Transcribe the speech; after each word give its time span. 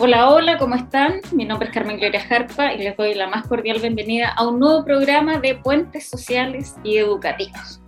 Hola, 0.00 0.30
hola, 0.30 0.58
¿cómo 0.58 0.76
están? 0.76 1.14
Mi 1.32 1.44
nombre 1.44 1.68
es 1.68 1.74
Carmen 1.74 1.98
Gloria 1.98 2.20
Jarpa 2.20 2.72
y 2.72 2.78
les 2.78 2.96
doy 2.96 3.14
la 3.14 3.26
más 3.26 3.48
cordial 3.48 3.80
bienvenida 3.80 4.28
a 4.28 4.46
un 4.46 4.60
nuevo 4.60 4.84
programa 4.84 5.40
de 5.40 5.56
Puentes 5.56 6.08
Sociales 6.08 6.76
y 6.84 6.98
Educativos. 6.98 7.80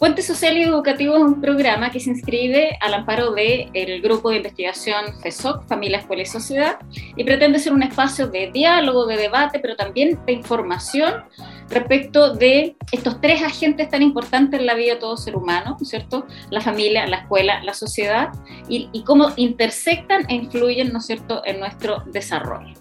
Puente 0.00 0.22
Social 0.22 0.56
y 0.56 0.62
Educativo 0.62 1.14
es 1.14 1.22
un 1.22 1.42
programa 1.42 1.90
que 1.90 2.00
se 2.00 2.08
inscribe 2.08 2.78
al 2.80 2.94
amparo 2.94 3.32
del 3.34 4.00
grupo 4.00 4.30
de 4.30 4.38
investigación 4.38 5.04
FESOC, 5.20 5.66
Familia, 5.66 5.98
Escuela 5.98 6.22
y 6.22 6.26
Sociedad, 6.26 6.78
y 7.16 7.22
pretende 7.22 7.58
ser 7.58 7.74
un 7.74 7.82
espacio 7.82 8.26
de 8.26 8.50
diálogo, 8.50 9.04
de 9.04 9.18
debate, 9.18 9.58
pero 9.58 9.76
también 9.76 10.18
de 10.24 10.32
información 10.32 11.22
respecto 11.68 12.34
de 12.34 12.76
estos 12.92 13.20
tres 13.20 13.42
agentes 13.42 13.90
tan 13.90 14.00
importantes 14.00 14.58
en 14.58 14.64
la 14.64 14.72
vida 14.72 14.94
de 14.94 15.00
todo 15.00 15.18
ser 15.18 15.36
humano, 15.36 15.76
¿cierto? 15.82 16.26
La 16.48 16.62
familia, 16.62 17.06
la 17.06 17.18
escuela, 17.18 17.62
la 17.62 17.74
sociedad, 17.74 18.30
y, 18.70 18.88
y 18.94 19.04
cómo 19.04 19.28
intersectan 19.36 20.24
e 20.30 20.34
influyen, 20.34 20.94
¿no 20.94 21.00
es 21.00 21.04
cierto?, 21.04 21.42
en 21.44 21.60
nuestro 21.60 22.04
desarrollo. 22.06 22.72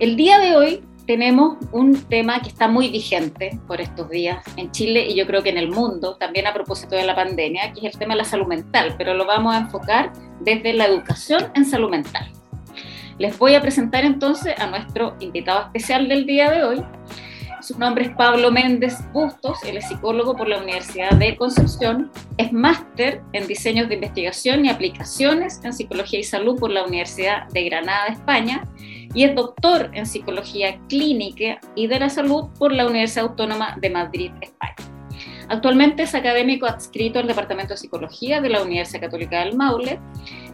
El 0.00 0.16
día 0.16 0.40
de 0.40 0.56
hoy 0.56 0.82
tenemos 1.06 1.58
un 1.72 2.02
tema 2.04 2.40
que 2.40 2.48
está 2.48 2.68
muy 2.68 2.88
vigente 2.88 3.58
por 3.66 3.80
estos 3.80 4.08
días 4.08 4.44
en 4.56 4.70
Chile 4.70 5.06
y 5.06 5.14
yo 5.14 5.26
creo 5.26 5.42
que 5.42 5.50
en 5.50 5.58
el 5.58 5.70
mundo, 5.70 6.16
también 6.16 6.46
a 6.46 6.54
propósito 6.54 6.96
de 6.96 7.04
la 7.04 7.14
pandemia, 7.14 7.72
que 7.72 7.86
es 7.86 7.94
el 7.94 7.98
tema 7.98 8.14
de 8.14 8.18
la 8.18 8.24
salud 8.24 8.46
mental, 8.46 8.94
pero 8.96 9.14
lo 9.14 9.26
vamos 9.26 9.54
a 9.54 9.58
enfocar 9.58 10.12
desde 10.40 10.72
la 10.72 10.86
educación 10.86 11.50
en 11.54 11.64
salud 11.64 11.90
mental. 11.90 12.30
Les 13.18 13.38
voy 13.38 13.54
a 13.54 13.60
presentar 13.60 14.04
entonces 14.04 14.58
a 14.58 14.66
nuestro 14.66 15.14
invitado 15.20 15.66
especial 15.66 16.08
del 16.08 16.26
día 16.26 16.50
de 16.50 16.64
hoy, 16.64 16.84
su 17.60 17.78
nombre 17.78 18.04
es 18.04 18.10
Pablo 18.10 18.50
Méndez 18.50 18.98
Bustos, 19.14 19.64
él 19.64 19.78
es 19.78 19.88
psicólogo 19.88 20.36
por 20.36 20.48
la 20.48 20.58
Universidad 20.58 21.12
de 21.12 21.34
Concepción, 21.34 22.10
es 22.36 22.52
máster 22.52 23.22
en 23.32 23.46
diseños 23.46 23.88
de 23.88 23.94
investigación 23.94 24.66
y 24.66 24.68
aplicaciones 24.68 25.60
en 25.64 25.72
psicología 25.72 26.20
y 26.20 26.24
salud 26.24 26.58
por 26.58 26.70
la 26.70 26.84
Universidad 26.84 27.48
de 27.48 27.64
Granada, 27.64 28.08
España, 28.08 28.66
y 29.14 29.24
es 29.24 29.34
doctor 29.34 29.90
en 29.94 30.06
psicología 30.06 30.78
clínica 30.88 31.60
y 31.74 31.86
de 31.86 32.00
la 32.00 32.10
salud 32.10 32.48
por 32.58 32.72
la 32.72 32.86
Universidad 32.86 33.26
Autónoma 33.26 33.76
de 33.80 33.90
Madrid, 33.90 34.32
España. 34.40 34.74
Actualmente 35.48 36.04
es 36.04 36.14
académico 36.14 36.66
adscrito 36.66 37.18
al 37.18 37.26
Departamento 37.26 37.74
de 37.74 37.78
Psicología 37.78 38.40
de 38.40 38.48
la 38.48 38.62
Universidad 38.62 39.02
Católica 39.02 39.40
del 39.40 39.56
Maule 39.56 40.00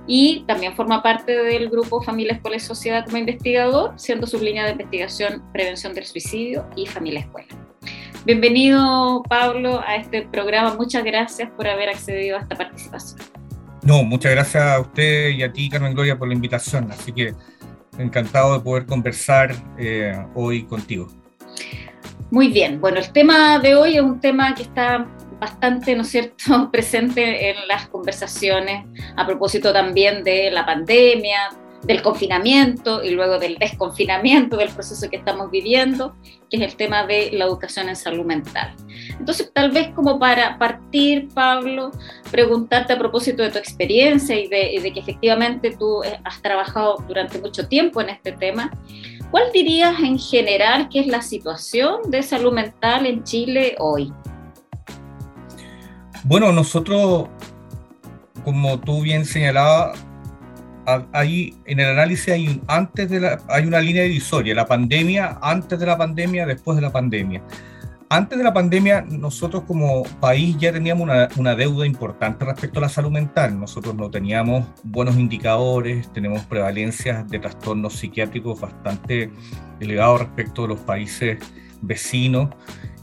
y 0.06 0.44
también 0.47 0.75
forma 0.75 1.03
parte 1.03 1.33
del 1.42 1.70
grupo 1.70 2.03
Familia, 2.03 2.34
Escuela 2.34 2.56
y 2.56 2.61
Sociedad 2.61 3.05
como 3.05 3.16
investigador, 3.16 3.94
siendo 3.97 4.27
su 4.27 4.41
línea 4.41 4.64
de 4.64 4.72
investigación 4.72 5.42
Prevención 5.53 5.94
del 5.94 6.05
Suicidio 6.05 6.69
y 6.77 6.86
Familia 6.86 7.20
Escuela. 7.20 7.48
Bienvenido, 8.27 9.22
Pablo, 9.28 9.81
a 9.86 9.97
este 9.97 10.22
programa. 10.22 10.75
Muchas 10.75 11.05
gracias 11.05 11.48
por 11.56 11.66
haber 11.69 11.88
accedido 11.88 12.36
a 12.36 12.41
esta 12.41 12.56
participación. 12.56 13.20
No, 13.83 14.03
muchas 14.03 14.33
gracias 14.33 14.62
a 14.62 14.81
usted 14.81 15.31
y 15.31 15.42
a 15.42 15.53
ti, 15.53 15.70
Carmen 15.70 15.94
Gloria, 15.94 16.19
por 16.19 16.28
la 16.28 16.34
invitación. 16.34 16.91
Así 16.91 17.12
que 17.12 17.34
encantado 18.00 18.54
de 18.54 18.60
poder 18.60 18.86
conversar 18.86 19.54
eh, 19.78 20.12
hoy 20.34 20.64
contigo. 20.64 21.08
Muy 22.30 22.48
bien, 22.48 22.80
bueno, 22.80 22.98
el 22.98 23.10
tema 23.12 23.58
de 23.58 23.74
hoy 23.74 23.96
es 23.96 24.02
un 24.02 24.20
tema 24.20 24.54
que 24.54 24.62
está 24.62 25.06
bastante, 25.40 25.96
¿no 25.96 26.02
es 26.02 26.08
cierto?, 26.08 26.70
presente 26.72 27.50
en 27.50 27.56
las 27.66 27.88
conversaciones 27.88 28.84
a 29.16 29.26
propósito 29.26 29.72
también 29.72 30.22
de 30.22 30.50
la 30.50 30.64
pandemia, 30.64 31.50
del 31.82 32.02
confinamiento 32.02 33.02
y 33.02 33.10
luego 33.10 33.38
del 33.38 33.56
desconfinamiento 33.56 34.56
del 34.56 34.68
proceso 34.68 35.08
que 35.08 35.16
estamos 35.16 35.50
viviendo, 35.50 36.14
que 36.50 36.58
es 36.58 36.62
el 36.62 36.76
tema 36.76 37.06
de 37.06 37.30
la 37.32 37.46
educación 37.46 37.88
en 37.88 37.96
salud 37.96 38.24
mental. 38.24 38.74
Entonces, 39.18 39.50
tal 39.52 39.70
vez 39.70 39.88
como 39.94 40.18
para 40.18 40.58
partir, 40.58 41.28
Pablo, 41.32 41.90
preguntarte 42.30 42.92
a 42.92 42.98
propósito 42.98 43.42
de 43.42 43.50
tu 43.50 43.58
experiencia 43.58 44.38
y 44.38 44.48
de, 44.48 44.92
que 44.92 45.00
efectivamente 45.00 45.74
tú 45.78 46.02
eh, 46.02 46.20
has 46.24 46.42
trabajado 46.42 47.02
durante 47.08 47.38
mucho 47.38 47.66
tiempo 47.66 48.00
en 48.00 48.10
este 48.10 48.32
tema, 48.32 48.70
¿cuál 49.30 49.50
dirías 49.52 49.98
en 50.00 50.19
general 50.19 50.88
que 50.88 51.00
es 51.00 51.06
la 51.06 51.22
situación 51.22 52.10
de 52.10 52.22
salud 52.22 52.52
mental 52.52 53.06
en 53.06 53.24
Chile 53.24 53.76
hoy? 53.78 54.12
Bueno, 56.24 56.52
nosotros, 56.52 57.28
como 58.44 58.78
tú 58.80 59.00
bien 59.00 59.24
señalabas, 59.24 59.98
hay, 61.12 61.54
en 61.66 61.80
el 61.80 61.91
análisis 61.91 62.28
hay, 62.28 62.60
antes 62.66 63.10
de 63.10 63.20
la, 63.20 63.41
hay 63.48 63.64
una 63.66 63.80
línea 63.80 64.02
divisoria, 64.02 64.54
la 64.54 64.66
pandemia, 64.66 65.38
antes 65.42 65.78
de 65.78 65.86
la 65.86 65.96
pandemia, 65.96 66.46
después 66.46 66.76
de 66.76 66.82
la 66.82 66.91
pandemia. 66.91 67.42
Antes 68.12 68.38
de 68.38 68.44
la 68.44 68.52
pandemia, 68.52 69.02
nosotros 69.02 69.62
como 69.64 70.02
país 70.20 70.56
ya 70.58 70.72
teníamos 70.72 71.04
una, 71.04 71.28
una, 71.36 71.54
deuda 71.54 71.86
importante 71.86 72.44
respecto 72.44 72.80
a 72.80 72.82
la 72.82 72.88
salud 72.88 73.12
mental. 73.12 73.58
Nosotros 73.58 73.94
no 73.94 74.10
teníamos 74.10 74.66
buenos 74.82 75.16
indicadores, 75.16 76.12
tenemos 76.12 76.42
prevalencias 76.44 77.28
de 77.28 77.38
trastornos 77.38 77.94
psiquiátricos 77.94 78.60
bastante 78.60 79.30
elevados 79.78 80.22
respecto 80.22 80.64
a 80.64 80.69
los 80.69 80.80
países 80.80 81.38
vecinos 81.82 82.50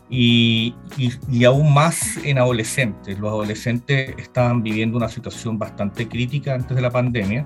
y, 0.09 0.73
y, 0.97 1.43
aún 1.43 1.73
más 1.73 2.17
en 2.23 2.37
adolescentes. 2.37 3.19
Los 3.19 3.29
adolescentes 3.29 4.13
estaban 4.17 4.63
viviendo 4.63 4.97
una 4.97 5.09
situación 5.09 5.59
bastante 5.59 6.07
crítica 6.07 6.53
antes 6.53 6.75
de 6.75 6.81
la 6.81 6.91
pandemia, 6.91 7.45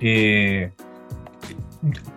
eh, 0.00 0.70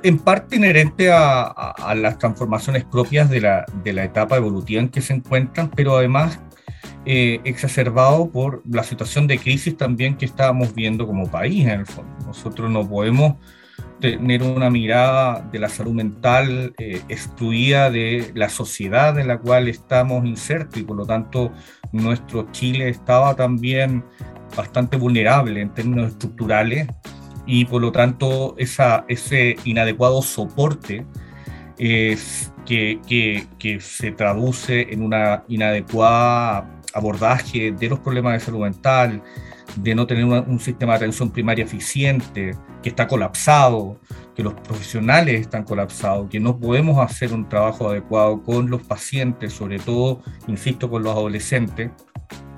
en 0.03 0.19
parte 0.19 0.55
inherente 0.55 1.11
a, 1.11 1.43
a, 1.43 1.95
las 1.95 2.17
transformaciones 2.17 2.85
propias 2.85 3.29
de 3.29 3.41
la, 3.41 3.65
de 3.83 3.93
la, 3.93 4.03
etapa 4.05 4.37
evolutiva 4.37 4.81
en 4.81 4.89
que 4.89 5.01
se 5.01 5.13
encuentran, 5.13 5.69
pero 5.75 5.97
además 5.97 6.39
eh, 7.05 7.41
exacerbado 7.43 8.29
por 8.29 8.61
la 8.69 8.83
situación 8.83 9.27
de 9.27 9.39
crisis 9.39 9.75
también 9.75 10.15
que 10.15 10.25
estábamos 10.25 10.73
viendo 10.73 11.05
como 11.05 11.29
país 11.29 11.65
en 11.65 11.81
el 11.81 11.85
fondo. 11.85 12.13
Nosotros 12.25 12.69
no 12.69 12.87
podemos 12.87 13.35
tener 13.99 14.43
una 14.43 14.69
mirada 14.69 15.41
de 15.51 15.59
la 15.59 15.69
salud 15.69 15.93
mental 15.93 16.73
eh, 16.77 17.01
excluida 17.09 17.89
de 17.89 18.31
la 18.35 18.49
sociedad 18.49 19.17
en 19.19 19.27
la 19.27 19.39
cual 19.39 19.67
estamos 19.67 20.25
insertos 20.25 20.79
y 20.79 20.83
por 20.83 20.97
lo 20.97 21.05
tanto 21.05 21.51
nuestro 21.91 22.51
Chile 22.51 22.89
estaba 22.89 23.35
también 23.35 24.03
bastante 24.55 24.97
vulnerable 24.97 25.61
en 25.61 25.73
términos 25.73 26.11
estructurales 26.11 26.87
y 27.45 27.65
por 27.65 27.81
lo 27.81 27.91
tanto 27.91 28.55
esa, 28.57 29.05
ese 29.07 29.55
inadecuado 29.63 30.21
soporte 30.21 31.05
es 31.77 32.51
que, 32.65 32.99
que, 33.07 33.47
que 33.57 33.79
se 33.79 34.11
traduce 34.11 34.93
en 34.93 35.01
una 35.01 35.43
inadecuada 35.47 36.81
abordaje 36.93 37.71
de 37.71 37.89
los 37.89 37.99
problemas 37.99 38.33
de 38.33 38.39
salud 38.39 38.61
mental, 38.61 39.21
de 39.79 39.95
no 39.95 40.07
tener 40.07 40.25
un 40.25 40.59
sistema 40.59 40.93
de 40.93 40.97
atención 40.97 41.29
primaria 41.29 41.65
eficiente, 41.65 42.55
que 42.81 42.89
está 42.89 43.07
colapsado, 43.07 43.99
que 44.35 44.43
los 44.43 44.53
profesionales 44.53 45.41
están 45.41 45.63
colapsados, 45.63 46.29
que 46.29 46.39
no 46.39 46.59
podemos 46.59 46.97
hacer 46.99 47.33
un 47.33 47.47
trabajo 47.49 47.89
adecuado 47.89 48.41
con 48.43 48.69
los 48.69 48.81
pacientes, 48.83 49.53
sobre 49.53 49.79
todo, 49.79 50.21
insisto, 50.47 50.89
con 50.89 51.03
los 51.03 51.13
adolescentes, 51.15 51.91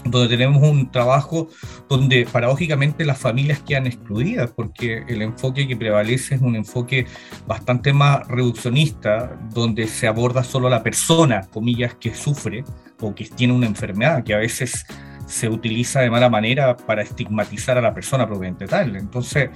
donde 0.06 0.30
tenemos 0.30 0.64
un 0.64 0.92
trabajo 0.92 1.50
donde 1.90 2.26
paradójicamente 2.32 3.06
las 3.06 3.18
familias 3.18 3.60
quedan 3.60 3.88
excluidas, 3.88 4.52
porque 4.52 5.04
el 5.08 5.22
enfoque 5.22 5.68
que 5.68 5.76
prevalece 5.76 6.36
es 6.36 6.42
un 6.42 6.56
enfoque 6.56 7.06
bastante 7.46 7.92
más 7.94 8.28
reduccionista, 8.28 9.38
donde 9.54 9.88
se 9.88 10.08
aborda 10.08 10.44
solo 10.44 10.70
la 10.70 10.84
persona, 10.84 11.42
comillas, 11.52 11.96
que 11.96 12.14
sufre 12.14 12.64
o 13.02 13.14
que 13.14 13.26
tiene 13.26 13.54
una 13.54 13.68
enfermedad, 13.68 14.24
que 14.24 14.34
a 14.34 14.38
veces 14.38 14.86
se 15.30 15.48
utiliza 15.48 16.02
de 16.02 16.10
mala 16.10 16.28
manera 16.28 16.76
para 16.76 17.04
estigmatizar 17.04 17.78
a 17.78 17.82
la 17.82 17.94
persona 17.94 18.26
propiamente 18.26 18.66
tal. 18.66 18.96
Entonces, 18.96 19.50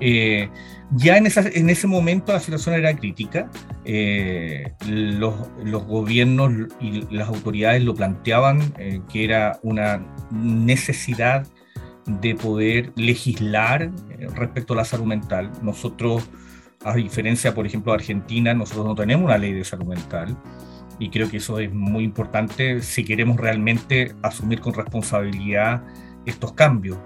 eh, 0.00 0.48
ya 0.92 1.16
en, 1.16 1.26
esa, 1.26 1.42
en, 1.42 1.68
ese 1.68 1.88
momento 1.88 2.32
la 2.32 2.38
situación 2.38 2.76
era 2.76 2.94
crítica, 2.96 3.50
eh, 3.84 4.72
los, 4.86 5.34
los, 5.64 5.84
gobiernos 5.84 6.52
y 6.80 7.12
las 7.14 7.28
autoridades 7.28 7.82
lo 7.82 7.94
planteaban, 7.94 8.72
eh, 8.78 9.00
que 9.12 9.24
era 9.24 9.58
una 9.62 10.00
necesidad 10.30 11.44
de 12.06 12.36
poder 12.36 12.92
legislar 12.94 13.82
eh, 14.10 14.28
respecto 14.34 14.74
a 14.74 14.76
la 14.76 14.84
salud 14.84 15.06
mental. 15.06 15.50
Nosotros, 15.60 16.28
a 16.84 16.94
diferencia, 16.94 17.52
por 17.52 17.66
ejemplo, 17.66 17.92
de 17.92 17.98
Argentina, 17.98 18.54
nosotros 18.54 18.86
no 18.86 18.94
tenemos 18.94 19.24
una 19.24 19.38
ley 19.38 19.52
de 19.52 19.64
salud 19.64 19.86
mental 19.86 20.36
y 21.00 21.08
creo 21.08 21.28
que 21.28 21.38
eso 21.38 21.58
es 21.58 21.72
muy 21.72 22.04
importante 22.04 22.82
si 22.82 23.04
queremos 23.04 23.38
realmente 23.38 24.14
asumir 24.22 24.60
con 24.60 24.74
responsabilidad 24.74 25.82
estos 26.26 26.52
cambios. 26.52 26.98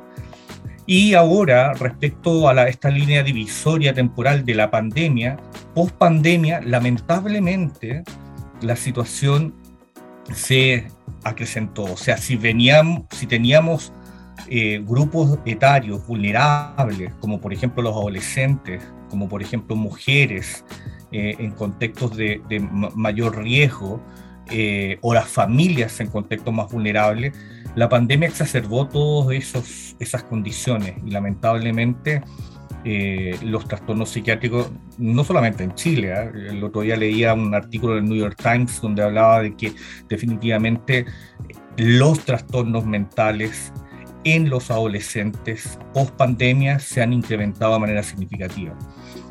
Y 0.84 1.14
ahora, 1.14 1.72
respecto 1.72 2.46
a 2.46 2.68
esta 2.68 2.90
línea 2.90 3.22
divisoria 3.22 3.94
temporal 3.94 4.44
de 4.44 4.54
la 4.54 4.70
pandemia, 4.70 5.38
post 5.74 5.94
pandemia, 5.96 6.60
lamentablemente 6.60 8.02
la 8.60 8.76
situación 8.76 9.54
se 10.32 10.88
acrecentó. 11.22 11.84
O 11.84 11.96
sea, 11.96 12.18
si, 12.18 12.36
veníamos, 12.36 13.04
si 13.12 13.26
teníamos 13.26 13.92
eh, 14.48 14.82
grupos 14.84 15.38
etarios 15.46 16.06
vulnerables, 16.06 17.14
como 17.20 17.40
por 17.40 17.52
ejemplo 17.52 17.82
los 17.82 17.94
adolescentes, 17.94 18.82
como 19.08 19.28
por 19.28 19.40
ejemplo 19.40 19.76
mujeres, 19.76 20.64
eh, 21.16 21.36
en 21.38 21.52
contextos 21.52 22.16
de, 22.16 22.42
mayor 22.96 23.40
riesgo 23.40 24.02
eh, 24.50 24.98
o 25.00 25.14
las 25.14 25.28
familias 25.28 26.00
en 26.00 26.08
contextos 26.08 26.52
más 26.52 26.72
vulnerables, 26.72 27.32
la 27.76 27.88
pandemia 27.88 28.26
exacerbó 28.26 28.88
todas 28.88 29.94
esas 30.00 30.24
condiciones 30.24 30.96
y 31.06 31.12
lamentablemente 31.12 32.20
eh, 32.84 33.38
los 33.44 33.68
trastornos 33.68 34.08
psiquiátricos, 34.08 34.72
no 34.98 35.22
solamente 35.22 35.62
en 35.62 35.76
Chile. 35.76 36.12
¿ah? 36.12 36.32
El 36.34 36.64
otro 36.64 36.80
día 36.80 36.96
leía 36.96 37.32
un 37.32 37.54
artículo 37.54 37.94
del 37.94 38.06
New 38.06 38.16
York 38.16 38.36
Times 38.42 38.80
donde 38.80 39.04
hablaba 39.04 39.42
de 39.42 39.54
que 39.54 39.72
definitivamente 40.08 41.06
los 41.76 42.24
trastornos 42.24 42.84
mentales 42.86 43.72
en 44.24 44.50
los 44.50 44.68
adolescentes 44.72 45.78
post 45.92 46.10
pandemia 46.16 46.80
se 46.80 47.02
han 47.02 47.12
incrementado 47.12 47.74
de 47.74 47.78
manera 47.78 48.02
significativa. 48.02 48.76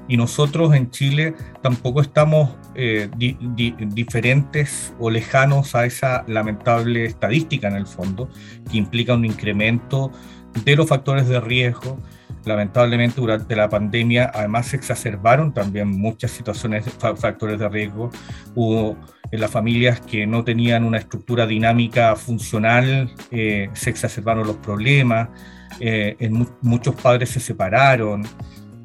Y 0.08 0.18
nosotros 0.18 0.74
en 0.74 0.90
Chile 0.92 1.34
tampoco 1.62 2.02
estamos 2.02 2.56
eh, 2.76 3.10
diferentes 3.18 4.94
o 5.00 5.10
lejanos 5.10 5.76
a 5.76 5.86
esa 5.86 6.24
lamentable 6.28 7.06
estadística 7.06 7.68
en 7.68 7.76
el 7.76 7.88
fondo, 7.88 8.30
que 8.70 8.78
implica 8.78 9.14
un 9.14 9.26
incremento 9.26 10.12
de 10.66 10.76
los 10.76 10.88
factores 10.88 11.28
de 11.28 11.40
riesgo, 11.40 12.00
lamentablemente 12.46 13.22
durante 13.22 13.56
la 13.56 13.70
pandemia 13.70 14.32
además 14.34 14.68
se 14.68 14.76
exacerbaron 14.76 15.54
también 15.54 15.88
muchas 15.88 16.32
situaciones, 16.32 16.86
factores 17.18 17.60
de 17.60 17.70
riesgo. 17.70 18.12
Hubo 18.56 18.98
en 19.32 19.40
las 19.40 19.50
familias 19.50 20.02
que 20.02 20.28
no 20.28 20.44
tenían 20.44 20.84
una 20.84 20.98
estructura 20.98 21.48
dinámica 21.48 22.16
funcional, 22.16 23.12
eh, 23.32 23.70
se 23.74 23.90
exacerbaron 23.90 24.46
los 24.46 24.58
problemas, 24.58 25.30
eh, 25.80 26.16
en 26.20 26.48
muchos 26.62 26.96
padres 26.96 27.30
se 27.30 27.40
separaron, 27.40 28.24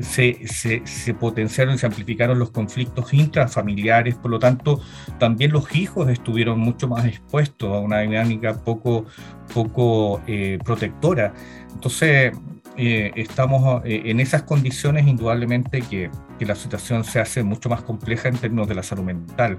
se, 0.00 0.46
se, 0.46 0.82
se, 0.86 1.14
potenciaron 1.14 1.74
y 1.74 1.78
se 1.78 1.86
amplificaron 1.86 2.38
los 2.38 2.50
conflictos 2.50 3.12
intrafamiliares, 3.12 4.14
por 4.14 4.30
lo 4.30 4.38
tanto 4.38 4.80
también 5.18 5.52
los 5.52 5.74
hijos 5.74 6.08
estuvieron 6.08 6.60
mucho 6.60 6.88
más 6.88 7.04
expuestos 7.06 7.74
a 7.74 7.80
una 7.80 8.00
dinámica 8.00 8.62
poco, 8.62 9.06
poco 9.52 10.20
eh, 10.26 10.58
protectora. 10.64 11.34
Entonces, 11.72 12.32
eh, 12.76 13.10
estamos 13.16 13.84
eh, 13.84 14.02
en 14.04 14.20
esas 14.20 14.44
condiciones, 14.44 15.06
indudablemente 15.06 15.82
que, 15.82 16.10
que, 16.38 16.46
la 16.46 16.54
situación 16.54 17.02
se 17.02 17.18
hace 17.18 17.42
mucho 17.42 17.68
más 17.68 17.82
compleja 17.82 18.28
en 18.28 18.36
términos 18.36 18.68
de 18.68 18.76
la 18.76 18.84
salud 18.84 19.02
mental. 19.02 19.56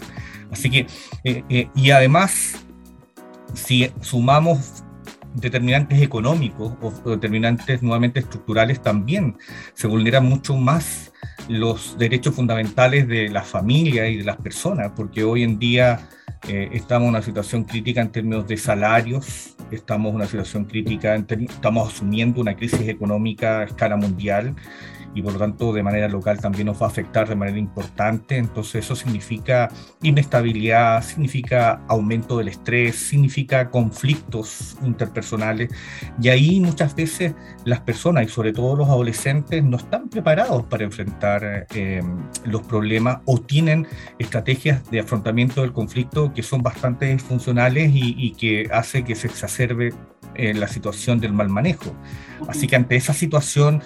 Así 0.51 0.69
que, 0.69 0.88
y 1.75 1.92
además, 1.92 2.65
si 3.53 3.92
sumamos 4.00 4.83
determinantes 5.35 6.01
económicos 6.01 6.73
o 6.81 7.09
determinantes 7.09 7.81
nuevamente 7.81 8.19
estructurales, 8.19 8.81
también. 8.81 9.37
Se 9.73 9.87
vulneran 9.87 10.25
mucho 10.25 10.55
más 10.55 11.11
los 11.47 11.97
derechos 11.97 12.35
fundamentales 12.35 13.07
de 13.07 13.29
la 13.29 13.43
familia 13.43 14.07
y 14.07 14.17
de 14.17 14.23
las 14.23 14.37
personas, 14.37 14.91
porque 14.95 15.23
hoy 15.23 15.43
en 15.43 15.59
día 15.59 16.07
eh, 16.47 16.69
estamos 16.73 17.07
en 17.07 17.09
una 17.09 17.21
situación 17.21 17.63
crítica 17.63 18.01
en 18.01 18.11
términos 18.11 18.47
de 18.47 18.57
salarios, 18.57 19.55
estamos 19.71 20.09
en 20.09 20.15
una 20.15 20.25
situación 20.25 20.65
crítica, 20.65 21.15
estamos 21.15 21.93
asumiendo 21.93 22.41
una 22.41 22.55
crisis 22.55 22.87
económica 22.87 23.59
a 23.59 23.63
escala 23.65 23.97
mundial 23.97 24.55
y 25.15 25.21
por 25.21 25.33
lo 25.33 25.39
tanto 25.39 25.73
de 25.73 25.83
manera 25.83 26.07
local 26.07 26.39
también 26.39 26.67
nos 26.67 26.81
va 26.81 26.85
a 26.85 26.89
afectar 26.89 27.27
de 27.27 27.35
manera 27.35 27.57
importante. 27.57 28.38
Entonces 28.38 28.85
eso 28.85 28.95
significa 28.95 29.69
inestabilidad, 30.01 31.03
significa 31.03 31.81
aumento 31.88 32.38
del 32.38 32.50
estrés, 32.50 32.95
significa 32.95 33.69
conflictos 33.69 34.77
interpersonales 34.83 35.71
y 36.21 36.29
ahí 36.29 36.59
muchas 36.59 36.95
veces 36.95 37.33
las 37.65 37.81
personas 37.81 38.25
y 38.25 38.29
sobre 38.29 38.53
todo 38.53 38.75
los 38.75 38.89
adolescentes 38.89 39.63
no 39.63 39.77
están 39.77 40.09
preparados 40.09 40.65
para 40.65 40.83
enfrentar 40.83 41.67
eh, 41.73 42.01
los 42.45 42.61
problemas 42.63 43.19
o 43.25 43.39
tienen 43.39 43.88
estrategias 44.17 44.89
de 44.91 45.00
afrontamiento 45.00 45.61
del 45.61 45.73
conflicto 45.73 46.33
que 46.33 46.44
son 46.44 46.61
bastante 46.61 47.17
funcionales 47.19 47.91
y, 47.94 48.15
y 48.17 48.31
que 48.31 48.69
hace 48.71 49.03
que 49.03 49.15
se 49.15 49.27
exacerbe 49.27 49.94
eh, 50.35 50.53
la 50.53 50.67
situación 50.67 51.19
del 51.19 51.33
mal 51.33 51.50
manejo. 51.50 51.94
Así 52.47 52.67
que 52.67 52.75
ante 52.75 52.95
esa 52.95 53.13
situación, 53.13 53.81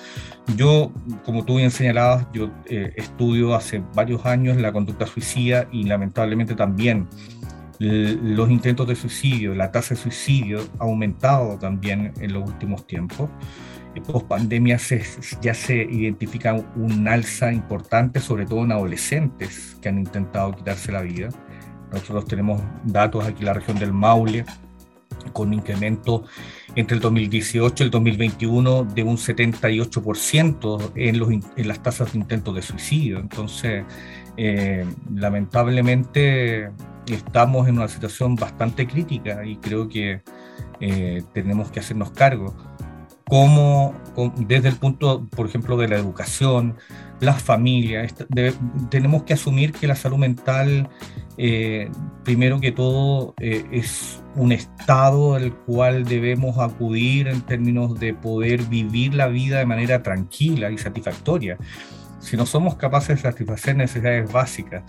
yo, 0.56 0.92
como 1.26 1.46
tú 1.46 1.58
bien 1.58 1.72
señalabas, 1.72 2.28
yo 2.34 2.50
eh, 2.66 2.94
estudio 2.96 3.56
hace 3.56 3.84
varios 3.94 4.26
años 4.26 4.58
la 4.58 4.72
conducta 4.72 5.08
suicida 5.08 5.68
y 5.72 5.84
lamentablemente 5.86 6.56
también 6.56 7.08
los 7.80 8.50
intentos 8.50 8.88
de 8.88 8.96
suicidio, 8.96 9.56
la 9.56 9.72
tasa 9.72 9.96
de 9.96 10.02
suicidio 10.02 10.62
ha 10.80 10.84
aumentado 10.84 11.58
también 11.58 12.14
en 12.22 12.34
los 12.34 12.48
últimos 12.48 12.88
tiempos. 12.88 13.30
Post 14.08 14.28
pandemia 14.28 14.80
se, 14.80 15.04
ya 15.42 15.54
se 15.54 15.76
identifica 15.76 16.54
un 16.54 17.08
alza 17.08 17.54
importante, 17.54 18.20
sobre 18.20 18.46
todo 18.46 18.64
en 18.64 18.72
adolescentes 18.72 19.78
que 19.82 19.90
han 19.90 20.00
intentado 20.00 20.54
quitarse 20.54 20.92
la 20.92 21.02
vida. 21.02 21.30
Nosotros 21.92 22.26
tenemos 22.26 22.62
datos 22.86 23.26
aquí 23.26 23.42
en 23.42 23.46
la 23.46 23.54
región 23.54 23.78
del 23.78 23.94
Maule, 23.94 24.46
con 25.32 25.54
incremento 25.54 26.24
entre 26.76 26.96
el 26.96 27.02
2018 27.02 27.84
y 27.84 27.86
el 27.86 27.92
2021 27.92 28.84
de 28.84 29.04
un 29.04 29.18
78% 29.18 30.92
en, 30.96 31.20
los, 31.20 31.30
en 31.30 31.68
las 31.68 31.82
tasas 31.82 32.14
de 32.14 32.20
intentos 32.20 32.56
de 32.56 32.62
suicidio. 32.62 33.20
Entonces, 33.20 33.86
eh, 34.38 34.86
lamentablemente 35.14 36.72
estamos 37.08 37.68
en 37.68 37.78
una 37.78 37.88
situación 37.88 38.36
bastante 38.36 38.88
crítica 38.88 39.46
y 39.46 39.58
creo 39.58 39.88
que 39.88 40.22
eh, 40.80 41.24
tenemos 41.34 41.72
que 41.72 41.80
hacernos 41.80 42.12
cargo. 42.12 42.56
Como 43.34 43.96
desde 44.38 44.70
el 44.70 44.76
punto, 44.76 45.28
por 45.36 45.48
ejemplo, 45.48 45.76
de 45.76 45.88
la 45.88 45.96
educación, 45.96 46.76
las 47.20 47.42
familias, 47.42 48.14
tenemos 48.92 49.24
que 49.24 49.34
asumir 49.34 49.72
que 49.72 49.88
la 49.88 49.96
salud 49.96 50.18
mental 50.18 50.88
eh, 51.38 51.90
primero 52.24 52.60
que 52.60 52.72
todo, 52.72 53.34
eh, 53.40 53.66
es 53.72 54.22
un 54.36 54.52
estado 54.52 55.34
al 55.34 55.52
cual 55.52 56.06
debemos 56.06 56.60
acudir 56.60 57.28
en 57.28 57.42
términos 57.42 58.00
de 58.00 58.14
poder 58.14 58.62
vivir 58.66 59.16
la 59.16 59.26
vida 59.28 59.58
de 59.58 59.66
manera 59.66 60.04
tranquila 60.04 60.70
y 60.70 60.78
satisfactoria. 60.78 61.58
Si 62.20 62.38
no 62.38 62.46
somos 62.46 62.76
capaces 62.76 63.16
de 63.16 63.22
satisfacer 63.24 63.76
necesidades 63.76 64.32
básicas, 64.32 64.84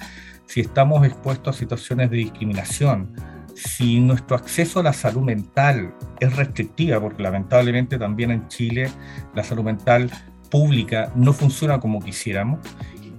si 0.44 0.61
estamos 0.61 1.06
expuestos 1.06 1.56
a 1.56 1.58
situaciones 1.58 2.11
de 2.11 2.19
discriminación, 2.19 3.14
si 3.54 4.00
nuestro 4.00 4.36
acceso 4.36 4.80
a 4.80 4.82
la 4.82 4.92
salud 4.92 5.22
mental 5.22 5.94
es 6.20 6.34
restrictiva, 6.36 7.00
porque 7.00 7.22
lamentablemente 7.22 7.98
también 7.98 8.30
en 8.30 8.48
Chile 8.48 8.90
la 9.34 9.44
salud 9.44 9.64
mental 9.64 10.10
pública 10.50 11.12
no 11.14 11.32
funciona 11.32 11.80
como 11.80 12.00
quisiéramos 12.00 12.60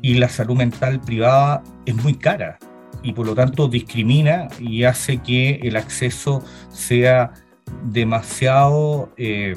y 0.02 0.16
la 0.16 0.30
salud 0.30 0.56
mental 0.56 1.02
privada 1.02 1.64
es 1.86 1.96
muy 1.96 2.14
cara 2.16 2.58
y 3.04 3.14
por 3.14 3.26
lo 3.26 3.36
tanto 3.36 3.68
discrimina 3.68 4.48
y 4.60 4.84
hace 4.84 5.18
que 5.18 5.60
el 5.64 5.78
acceso 5.78 6.44
sea 6.70 7.34
demasiado 7.84 9.12
eh, 9.18 9.56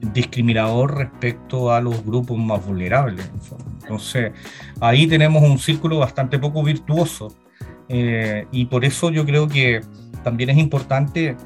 discriminador 0.00 0.96
respecto 0.96 1.72
a 1.72 1.80
los 1.80 2.04
grupos 2.04 2.38
más 2.38 2.64
vulnerables. 2.64 3.30
Entonces, 3.82 4.32
ahí 4.80 5.06
tenemos 5.06 5.42
un 5.42 5.58
círculo 5.58 5.98
bastante 5.98 6.38
poco 6.38 6.62
virtuoso 6.62 7.34
eh, 7.88 8.46
y 8.52 8.66
por 8.66 8.84
eso 8.84 9.10
yo 9.10 9.24
creo 9.24 9.48
que 9.48 9.80
también 10.22 10.50
es 10.50 10.58
importante 10.58 11.36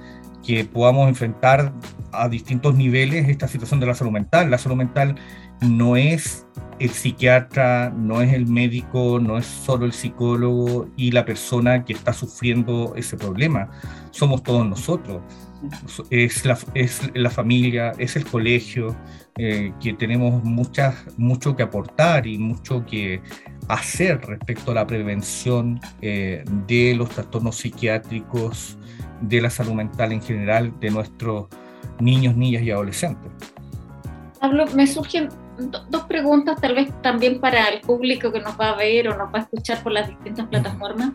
que 0.44 0.64
podamos 0.64 1.08
enfrentar 1.08 1.72
a 2.12 2.28
distintos 2.28 2.74
niveles 2.74 3.28
esta 3.28 3.48
situación 3.48 3.80
de 3.80 3.86
la 3.86 3.94
salud 3.94 4.12
mental. 4.12 4.50
La 4.50 4.58
salud 4.58 4.76
mental 4.76 5.16
no 5.60 5.96
es 5.96 6.46
el 6.82 6.90
psiquiatra, 6.90 7.90
no 7.90 8.20
es 8.20 8.32
el 8.32 8.46
médico, 8.46 9.20
no 9.20 9.38
es 9.38 9.46
solo 9.46 9.86
el 9.86 9.92
psicólogo 9.92 10.88
y 10.96 11.12
la 11.12 11.24
persona 11.24 11.84
que 11.84 11.92
está 11.92 12.12
sufriendo 12.12 12.94
ese 12.96 13.16
problema. 13.16 13.70
Somos 14.10 14.42
todos 14.42 14.66
nosotros. 14.66 15.22
Es 16.10 16.44
la, 16.44 16.58
es 16.74 17.08
la 17.14 17.30
familia, 17.30 17.92
es 17.98 18.16
el 18.16 18.24
colegio, 18.24 18.96
eh, 19.38 19.72
que 19.80 19.92
tenemos 19.92 20.42
muchas, 20.42 20.96
mucho 21.16 21.54
que 21.54 21.62
aportar 21.62 22.26
y 22.26 22.36
mucho 22.36 22.84
que 22.84 23.22
hacer 23.68 24.20
respecto 24.22 24.72
a 24.72 24.74
la 24.74 24.86
prevención 24.86 25.80
eh, 26.00 26.44
de 26.66 26.96
los 26.96 27.10
trastornos 27.10 27.56
psiquiátricos, 27.56 28.76
de 29.20 29.40
la 29.40 29.50
salud 29.50 29.74
mental 29.74 30.10
en 30.10 30.20
general 30.20 30.72
de 30.80 30.90
nuestros 30.90 31.46
niños, 32.00 32.36
niñas 32.36 32.64
y 32.64 32.72
adolescentes. 32.72 33.30
Pablo, 34.40 34.66
me 34.74 34.88
surgen 34.88 35.28
dos 35.58 36.02
preguntas, 36.04 36.60
tal 36.60 36.74
vez 36.74 36.90
también 37.02 37.40
para 37.40 37.68
el 37.68 37.80
público 37.80 38.32
que 38.32 38.40
nos 38.40 38.58
va 38.58 38.70
a 38.70 38.76
ver 38.76 39.08
o 39.08 39.16
nos 39.16 39.32
va 39.32 39.40
a 39.40 39.42
escuchar 39.42 39.82
por 39.82 39.92
las 39.92 40.08
distintas 40.08 40.46
plataformas. 40.48 41.12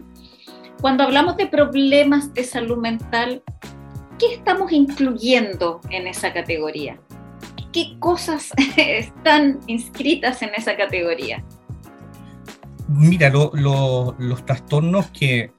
Cuando 0.82 1.03
hablamos 1.03 1.38
de 1.38 1.48
problemas 1.48 2.34
de 2.34 2.44
salud 2.44 2.77
mental, 2.77 3.44
¿qué 4.20 4.36
estamos 4.36 4.72
incluyendo 4.72 5.82
en 5.89 6.08
esa 6.08 6.34
categoría? 6.34 7.00
¿Qué 7.74 7.98
cosas 8.00 8.51
están 8.77 9.60
inscritas 9.67 10.41
en 10.41 10.51
esa 10.56 10.75
categoría? 10.77 11.44
Mira, 12.88 13.29
los 13.29 14.46
trastornos 14.46 15.08
que 15.08 15.51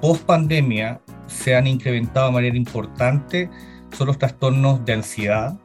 post 0.00 0.24
pandemia 0.24 1.00
se 1.26 1.54
han 1.54 1.66
incrementado 1.66 2.26
de 2.26 2.32
manera 2.32 2.56
importante 2.56 3.48
son 3.92 4.08
los 4.08 4.18
trastornos 4.18 4.84
de 4.84 4.94
ansiedad, 4.94 5.56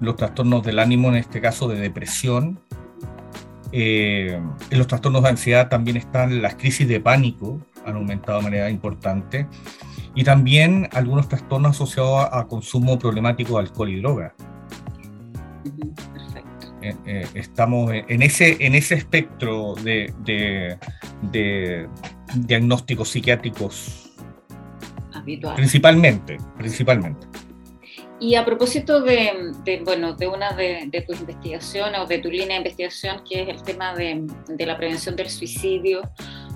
los 0.00 0.16
trastornos 0.16 0.62
del 0.62 0.78
ánimo, 0.78 1.08
en 1.08 1.16
este 1.16 1.40
caso 1.40 1.68
de 1.68 1.80
depresión. 1.80 2.60
Eh, 3.72 4.40
en 4.70 4.78
los 4.78 4.86
trastornos 4.86 5.22
de 5.22 5.30
ansiedad 5.30 5.68
también 5.68 5.96
están 5.96 6.42
las 6.42 6.54
crisis 6.54 6.86
de 6.86 7.00
pánico, 7.00 7.60
han 7.84 7.96
aumentado 7.96 8.38
de 8.38 8.44
manera 8.44 8.70
importante, 8.70 9.48
y 10.14 10.22
también 10.22 10.88
algunos 10.92 11.28
trastornos 11.28 11.72
asociados 11.72 12.28
a, 12.30 12.46
consumo 12.46 12.98
problemático 12.98 13.54
de 13.54 13.60
alcohol 13.60 13.90
y 13.90 14.00
droga. 14.00 14.34
estamos 17.34 17.90
en 17.92 18.22
ese, 18.22 18.58
en 18.60 18.74
ese 18.74 18.94
espectro 18.94 19.74
de, 19.74 20.14
de, 21.22 21.88
diagnósticos 22.36 23.08
psiquiátricos 23.08 24.12
Habitual. 25.14 25.54
Principalmente, 25.56 26.36
principalmente. 26.58 27.26
Y 28.24 28.36
a 28.36 28.44
propósito 28.46 29.02
de, 29.02 29.52
bueno, 29.84 30.14
de 30.14 30.26
una 30.26 30.54
de, 30.54 31.04
tus 31.06 31.20
investigaciones 31.20 32.00
o 32.00 32.06
de 32.06 32.20
tu 32.20 32.30
línea 32.30 32.56
de 32.56 32.56
investigación, 32.56 33.22
que 33.22 33.42
es 33.42 33.48
el 33.50 33.62
tema 33.62 33.94
de, 33.94 34.26
la 34.60 34.78
prevención 34.78 35.14
del 35.14 35.28
suicidio, 35.28 36.00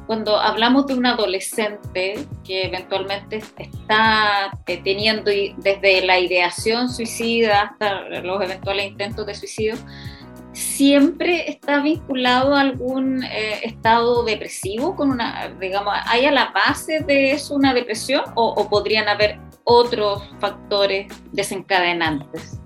cuando 0.06 0.38
hablamos 0.38 0.87
de 0.87 0.94
un 0.94 1.04
adolescente 1.04 2.14
que 2.42 2.64
eventualmente 2.64 3.42
está 3.58 4.58
eh, 4.66 4.80
teniendo 4.82 5.30
desde 5.58 6.06
la 6.06 6.18
ideación 6.18 6.88
suicida 6.88 7.64
hasta 7.64 8.22
los 8.22 8.42
eventuales 8.42 8.87
intentos 8.87 9.26
de 9.26 9.34
suicidio, 9.34 9.75
siempre 10.52 11.50
está 11.50 11.82
vinculado 11.82 12.56
a 12.56 12.62
algún 12.62 13.22
eh, 13.25 13.60
estado 13.62 14.25
depresivo 14.25 14.96
con 14.96 15.10
una, 15.10 15.54
digamos, 15.60 15.92
¿hay 16.06 16.25
a 16.25 16.32
la 16.32 16.46
base 16.46 17.00
de 17.00 17.32
eso 17.32 17.54
una 17.54 17.75
depresión 17.75 18.25
o 18.37 18.70
podrían 18.70 19.06
haber 19.06 19.38
otros 19.68 20.22
factores 20.40 21.12
desencadenantes? 21.30 22.58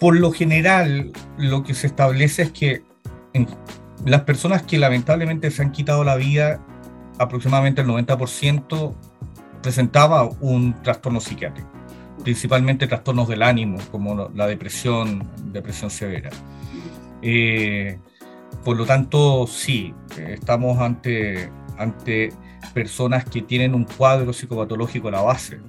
Por 0.00 0.16
lo 0.18 0.32
general, 0.32 1.12
lo 1.38 1.62
que 1.62 1.72
se 1.72 1.86
establece 1.86 2.42
es 2.42 2.50
que 2.50 2.82
las 4.04 4.22
personas 4.22 4.62
que 4.62 4.76
lamentablemente 4.76 5.50
se 5.50 5.62
han 5.62 5.70
quitado 5.70 6.02
la 6.02 6.16
vida, 6.16 6.60
aproximadamente 7.18 7.82
el 7.82 7.86
90% 7.86 8.92
presentaba 9.62 10.28
un 10.40 10.74
trastorno 10.82 11.20
psiquiátrico, 11.20 11.70
principalmente 12.24 12.88
trastornos 12.88 13.28
del 13.28 13.42
ánimo, 13.42 13.78
como 13.92 14.28
la 14.34 14.48
depresión, 14.48 15.30
depresión 15.52 15.90
severa. 15.90 16.30
Eh, 17.22 17.98
por 18.64 18.76
lo 18.76 18.84
tanto, 18.84 19.46
sí, 19.46 19.94
estamos 20.18 20.80
ante, 20.80 21.50
ante 21.78 22.32
personas 22.74 23.24
que 23.24 23.42
tienen 23.42 23.74
un 23.74 23.84
cuadro 23.84 24.32
psicopatológico 24.32 25.08
a 25.08 25.12
la 25.12 25.22
base. 25.22 25.60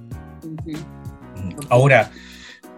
Ahora, 1.68 2.10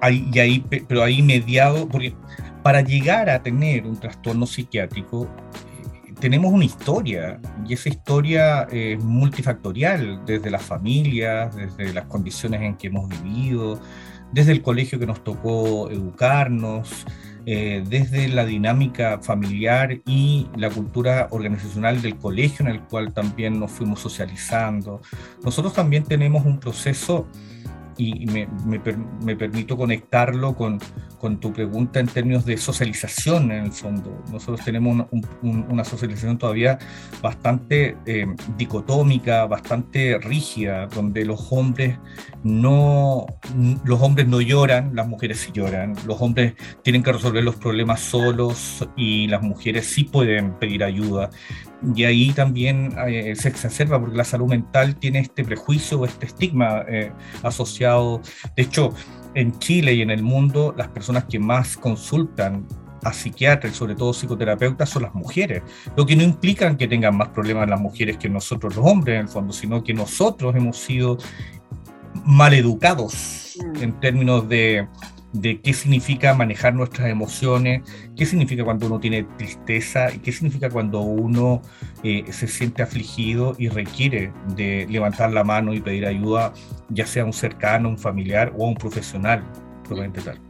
hay, 0.00 0.28
y 0.32 0.38
ahí, 0.38 0.64
pero 0.88 1.02
ahí 1.02 1.22
mediado, 1.22 1.88
porque 1.88 2.14
para 2.62 2.80
llegar 2.80 3.30
a 3.30 3.42
tener 3.42 3.86
un 3.86 3.98
trastorno 3.98 4.46
psiquiátrico, 4.46 5.24
eh, 5.24 6.12
tenemos 6.20 6.52
una 6.52 6.64
historia, 6.64 7.40
y 7.66 7.74
esa 7.74 7.88
historia 7.88 8.62
es 8.70 9.02
multifactorial, 9.02 10.22
desde 10.26 10.50
las 10.50 10.62
familias, 10.62 11.54
desde 11.54 11.92
las 11.92 12.06
condiciones 12.06 12.62
en 12.62 12.76
que 12.76 12.88
hemos 12.88 13.08
vivido, 13.08 13.80
desde 14.32 14.52
el 14.52 14.62
colegio 14.62 14.98
que 14.98 15.06
nos 15.06 15.24
tocó 15.24 15.90
educarnos, 15.90 17.06
eh, 17.50 17.82
desde 17.88 18.28
la 18.28 18.44
dinámica 18.44 19.20
familiar 19.22 20.02
y 20.04 20.48
la 20.54 20.68
cultura 20.68 21.28
organizacional 21.30 22.02
del 22.02 22.18
colegio 22.18 22.66
en 22.66 22.72
el 22.72 22.82
cual 22.82 23.14
también 23.14 23.58
nos 23.58 23.70
fuimos 23.70 24.00
socializando. 24.00 25.00
Nosotros 25.42 25.72
también 25.72 26.04
tenemos 26.04 26.44
un 26.44 26.60
proceso 26.60 27.26
y 27.98 28.26
me, 28.26 28.48
me, 28.64 29.36
permito 29.36 29.76
conectarlo 29.76 30.54
con, 30.54 30.78
con, 31.18 31.40
tu 31.40 31.52
pregunta 31.52 31.98
en 31.98 32.06
términos 32.06 32.44
de 32.46 32.56
socialización 32.56 33.50
en 33.50 33.64
el 33.64 33.72
fondo. 33.72 34.22
Nosotros 34.30 34.64
tenemos 34.64 35.06
una 35.42 35.84
socialización 35.84 36.38
todavía 36.38 36.78
bastante 37.20 37.96
eh, 38.06 38.26
dicotómica, 38.56 39.46
bastante 39.46 40.16
rígida, 40.18 40.86
donde 40.86 41.24
los 41.24 41.48
hombres 41.50 41.98
no 42.44 43.26
los 43.84 44.00
hombres 44.00 44.28
no 44.28 44.40
lloran, 44.40 44.94
las 44.94 45.08
mujeres 45.08 45.40
sí 45.40 45.50
lloran, 45.52 45.94
los 46.06 46.22
hombres 46.22 46.54
tienen 46.84 47.02
que 47.02 47.12
resolver 47.12 47.42
los 47.42 47.56
problemas 47.56 48.00
solos 48.00 48.88
y 48.96 49.26
las 49.26 49.42
mujeres 49.42 49.86
sí 49.86 50.04
pueden 50.04 50.54
pedir 50.58 50.84
ayuda 50.84 51.30
y 51.94 52.04
ahí 52.04 52.32
también 52.32 52.94
eh, 53.06 53.34
se 53.36 53.48
exacerba 53.48 54.00
porque 54.00 54.16
la 54.16 54.24
salud 54.24 54.48
mental 54.48 54.96
tiene 54.96 55.20
este 55.20 55.44
prejuicio 55.44 56.00
o 56.00 56.04
este 56.04 56.26
estigma 56.26 56.84
eh, 56.88 57.12
asociado. 57.42 58.20
De 58.56 58.64
hecho, 58.64 58.92
en 59.34 59.56
Chile 59.58 59.94
y 59.94 60.02
en 60.02 60.10
el 60.10 60.22
mundo, 60.22 60.74
las 60.76 60.88
personas 60.88 61.24
que 61.24 61.38
más 61.38 61.76
consultan 61.76 62.66
a 63.04 63.12
psiquiatras 63.12 63.76
sobre 63.76 63.94
todo 63.94 64.12
psicoterapeutas 64.12 64.90
son 64.90 65.04
las 65.04 65.14
mujeres, 65.14 65.62
lo 65.96 66.04
que 66.04 66.16
no 66.16 66.22
implica 66.24 66.76
que 66.76 66.88
tengan 66.88 67.16
más 67.16 67.28
problemas 67.28 67.68
las 67.68 67.80
mujeres 67.80 68.16
que 68.16 68.28
nosotros 68.28 68.74
los 68.76 68.84
hombres 68.84 69.16
en 69.16 69.22
el 69.22 69.28
fondo, 69.28 69.52
sino 69.52 69.84
que 69.84 69.94
nosotros 69.94 70.54
hemos 70.56 70.78
sido 70.78 71.16
mal 72.24 72.54
educados 72.54 73.56
mm. 73.56 73.82
en 73.82 74.00
términos 74.00 74.48
de 74.48 74.88
de 75.32 75.60
qué 75.60 75.74
significa 75.74 76.34
manejar 76.34 76.74
nuestras 76.74 77.08
emociones, 77.08 77.82
qué 78.16 78.24
significa 78.24 78.64
cuando 78.64 78.86
uno 78.86 78.98
tiene 78.98 79.24
tristeza 79.36 80.12
y 80.12 80.18
qué 80.18 80.32
significa 80.32 80.70
cuando 80.70 81.00
uno 81.00 81.60
eh, 82.02 82.24
se 82.30 82.48
siente 82.48 82.82
afligido 82.82 83.54
y 83.58 83.68
requiere 83.68 84.32
de 84.56 84.86
levantar 84.88 85.32
la 85.32 85.44
mano 85.44 85.74
y 85.74 85.80
pedir 85.80 86.06
ayuda, 86.06 86.52
ya 86.88 87.06
sea 87.06 87.24
un 87.24 87.32
cercano, 87.32 87.90
un 87.90 87.98
familiar 87.98 88.52
o 88.56 88.66
un 88.66 88.74
profesional, 88.74 89.44
probablemente 89.84 90.22
tal. 90.22 90.40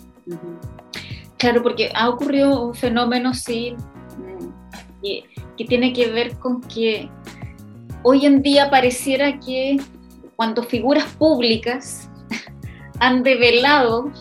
Claro, 1.39 1.63
porque 1.63 1.91
ha 1.95 2.09
ocurrido 2.09 2.69
un 2.69 2.75
fenómeno, 2.75 3.35
sí, 3.35 3.75
mm, 4.17 5.03
que, 5.03 5.25
que 5.57 5.65
tiene 5.65 5.93
que 5.93 6.09
ver 6.11 6.37
con 6.39 6.61
que 6.61 7.09
hoy 8.03 8.27
en 8.27 8.43
día 8.43 8.71
pareciera 8.71 9.41
que 9.41 9.79
cuando 10.37 10.63
figuras 10.63 11.05
públicas 11.15 12.09
han 13.01 13.25
develado 13.25 14.13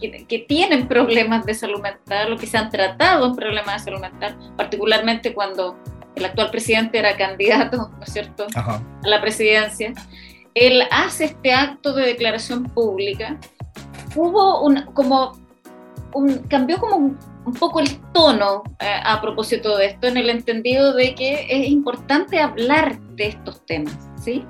que, 0.00 0.38
tienen 0.48 0.88
problemas 0.88 1.44
de 1.44 1.54
salud 1.54 1.80
mental 1.80 2.32
o 2.32 2.36
que 2.36 2.46
se 2.46 2.56
han 2.56 2.70
tratado 2.70 3.26
en 3.26 3.36
problemas 3.36 3.84
de 3.84 3.90
salud 3.90 4.00
mental, 4.00 4.36
particularmente 4.56 5.34
cuando 5.34 5.76
el 6.16 6.24
actual 6.24 6.50
presidente 6.50 6.98
era 6.98 7.16
candidato, 7.16 7.76
¿no 7.96 8.02
es 8.02 8.12
cierto?, 8.12 8.46
a 8.54 8.82
la 9.02 9.20
presidencia. 9.20 9.92
Él 10.54 10.82
hace 10.90 11.26
este 11.26 11.52
acto 11.52 11.92
de 11.92 12.06
declaración 12.06 12.64
pública. 12.64 13.38
Hubo 14.16 14.62
un, 14.62 14.82
como, 14.92 15.38
un, 16.14 16.38
cambió 16.48 16.78
como 16.78 16.96
un, 16.96 17.18
poco 17.58 17.80
el 17.80 18.00
tono 18.12 18.62
eh, 18.80 19.00
a 19.04 19.20
propósito 19.20 19.76
de 19.76 19.86
esto, 19.86 20.06
en 20.06 20.16
el 20.16 20.30
entendido 20.30 20.92
de 20.92 21.14
que 21.14 21.46
es 21.48 21.68
importante 21.68 22.40
hablar 22.40 23.00
de 23.16 23.28
estos 23.28 23.64
temas, 23.66 23.96
¿sí? 24.16 24.44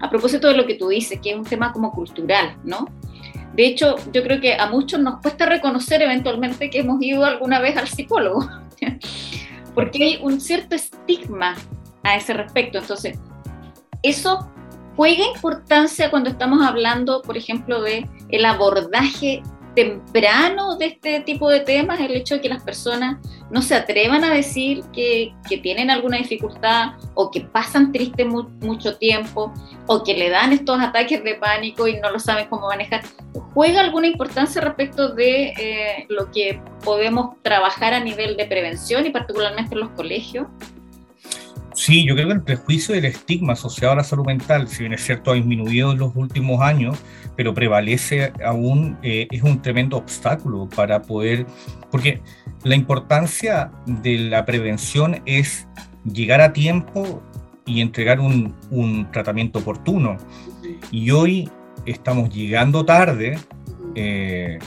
A 0.00 0.08
propósito 0.10 0.48
de 0.48 0.56
lo 0.56 0.66
que 0.66 0.74
tú 0.74 0.88
dices, 0.88 1.20
que 1.20 1.30
es 1.30 1.36
un 1.36 1.44
tema 1.44 1.72
como 1.72 1.92
cultural, 1.92 2.56
¿no? 2.64 2.86
De 3.56 3.66
hecho, 3.66 3.96
yo 4.12 4.22
creo 4.22 4.38
que 4.40 4.54
a 4.54 4.66
muchos 4.66 5.00
nos 5.00 5.20
cuesta 5.22 5.46
reconocer 5.46 6.02
eventualmente 6.02 6.68
que 6.68 6.80
hemos 6.80 7.02
ido 7.02 7.24
alguna 7.24 7.58
vez 7.58 7.76
al 7.78 7.88
psicólogo, 7.88 8.46
porque 9.74 10.04
hay 10.04 10.18
un 10.22 10.40
cierto 10.40 10.76
estigma 10.76 11.54
a 12.02 12.16
ese 12.16 12.34
respecto. 12.34 12.78
Entonces, 12.78 13.18
eso 14.02 14.50
juega 14.94 15.24
importancia 15.24 16.10
cuando 16.10 16.28
estamos 16.28 16.62
hablando, 16.62 17.22
por 17.22 17.38
ejemplo, 17.38 17.80
de 17.80 18.06
el 18.28 18.44
abordaje 18.44 19.42
temprano 19.74 20.76
de 20.76 20.86
este 20.86 21.20
tipo 21.20 21.48
de 21.48 21.60
temas, 21.60 21.98
el 22.00 22.14
hecho 22.14 22.34
de 22.34 22.40
que 22.42 22.48
las 22.48 22.62
personas 22.62 23.18
no 23.50 23.62
se 23.62 23.74
atrevan 23.74 24.24
a 24.24 24.34
decir 24.34 24.84
que, 24.92 25.34
que 25.48 25.58
tienen 25.58 25.90
alguna 25.90 26.18
dificultad 26.18 26.92
o 27.14 27.30
que 27.30 27.42
pasan 27.42 27.92
triste 27.92 28.24
mucho 28.24 28.96
tiempo 28.96 29.52
o 29.86 30.02
que 30.02 30.14
le 30.14 30.30
dan 30.30 30.52
estos 30.52 30.80
ataques 30.80 31.22
de 31.22 31.36
pánico 31.36 31.86
y 31.86 31.98
no 32.00 32.10
lo 32.10 32.18
saben 32.18 32.48
cómo 32.48 32.68
manejar, 32.68 33.02
¿juega 33.54 33.80
alguna 33.80 34.06
importancia 34.06 34.60
respecto 34.60 35.14
de 35.14 35.48
eh, 35.58 36.06
lo 36.08 36.30
que 36.30 36.60
podemos 36.84 37.40
trabajar 37.42 37.94
a 37.94 38.00
nivel 38.00 38.36
de 38.36 38.46
prevención 38.46 39.06
y 39.06 39.10
particularmente 39.10 39.74
en 39.74 39.80
los 39.80 39.90
colegios? 39.90 40.46
Sí, 41.76 42.06
yo 42.06 42.14
creo 42.14 42.28
que 42.28 42.32
el 42.32 42.42
prejuicio 42.42 42.94
y 42.94 42.98
el 42.98 43.04
estigma 43.04 43.52
asociado 43.52 43.92
a 43.92 43.96
la 43.96 44.02
salud 44.02 44.24
mental, 44.24 44.66
si 44.66 44.78
bien 44.78 44.94
es 44.94 45.04
cierto, 45.04 45.30
ha 45.30 45.34
disminuido 45.34 45.92
en 45.92 45.98
los 45.98 46.16
últimos 46.16 46.62
años, 46.62 46.98
pero 47.36 47.52
prevalece 47.52 48.32
aún, 48.42 48.96
eh, 49.02 49.28
es 49.30 49.42
un 49.42 49.60
tremendo 49.60 49.98
obstáculo 49.98 50.70
para 50.74 51.02
poder, 51.02 51.44
porque 51.90 52.22
la 52.64 52.76
importancia 52.76 53.70
de 53.84 54.20
la 54.20 54.46
prevención 54.46 55.20
es 55.26 55.68
llegar 56.10 56.40
a 56.40 56.54
tiempo 56.54 57.22
y 57.66 57.82
entregar 57.82 58.20
un, 58.20 58.56
un 58.70 59.10
tratamiento 59.12 59.58
oportuno. 59.58 60.16
Y 60.90 61.10
hoy 61.10 61.50
estamos 61.84 62.30
llegando 62.30 62.86
tarde. 62.86 63.38
Eh, 63.94 64.58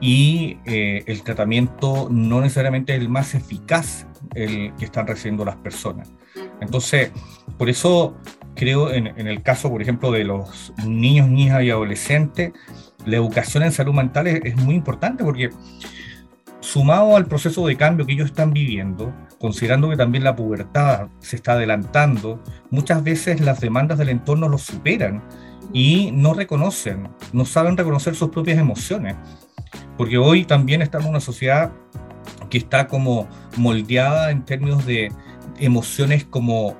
y 0.00 0.58
eh, 0.66 1.02
el 1.06 1.22
tratamiento 1.22 2.08
no 2.10 2.40
necesariamente 2.40 2.94
es 2.94 3.00
el 3.00 3.08
más 3.08 3.34
eficaz 3.34 4.06
el 4.34 4.74
que 4.74 4.84
están 4.84 5.06
recibiendo 5.06 5.44
las 5.44 5.56
personas. 5.56 6.12
Entonces, 6.60 7.10
por 7.58 7.68
eso 7.68 8.16
creo 8.54 8.90
en, 8.90 9.06
el 9.06 9.42
caso, 9.42 9.70
por 9.70 9.82
ejemplo, 9.82 10.10
de 10.10 10.24
los 10.24 10.72
niños, 10.84 11.28
niñas 11.28 11.62
y 11.62 11.70
adolescentes, 11.70 12.52
la 13.04 13.16
educación 13.16 13.62
en 13.62 13.72
salud 13.72 13.94
mental 13.94 14.26
es, 14.26 14.56
muy 14.56 14.74
importante 14.74 15.22
porque 15.22 15.50
sumado 16.60 17.16
al 17.16 17.26
proceso 17.26 17.66
de 17.66 17.76
cambio 17.76 18.06
que 18.06 18.14
ellos 18.14 18.30
están 18.30 18.52
viviendo, 18.52 19.14
considerando 19.38 19.88
que 19.88 19.96
también 19.96 20.24
la 20.24 20.34
pubertad 20.34 21.08
se 21.20 21.36
está 21.36 21.52
adelantando, 21.52 22.42
muchas 22.70 23.04
veces 23.04 23.40
las 23.40 23.60
demandas 23.60 23.98
del 23.98 24.08
entorno 24.08 24.48
los 24.48 24.62
superan 24.62 25.22
y 25.72 26.10
no 26.12 26.34
reconocen, 26.34 27.08
no 27.32 27.44
saben 27.44 27.76
reconocer 27.76 28.16
sus 28.16 28.30
propias 28.30 28.58
emociones. 28.58 29.14
Porque 29.96 30.18
hoy 30.18 30.44
también 30.44 30.82
estamos 30.82 31.06
en 31.06 31.10
una 31.10 31.20
sociedad 31.20 31.72
que 32.50 32.58
está 32.58 32.86
como 32.86 33.28
moldeada 33.56 34.30
en 34.30 34.44
términos 34.44 34.84
de 34.86 35.12
emociones 35.58 36.24
como, 36.24 36.76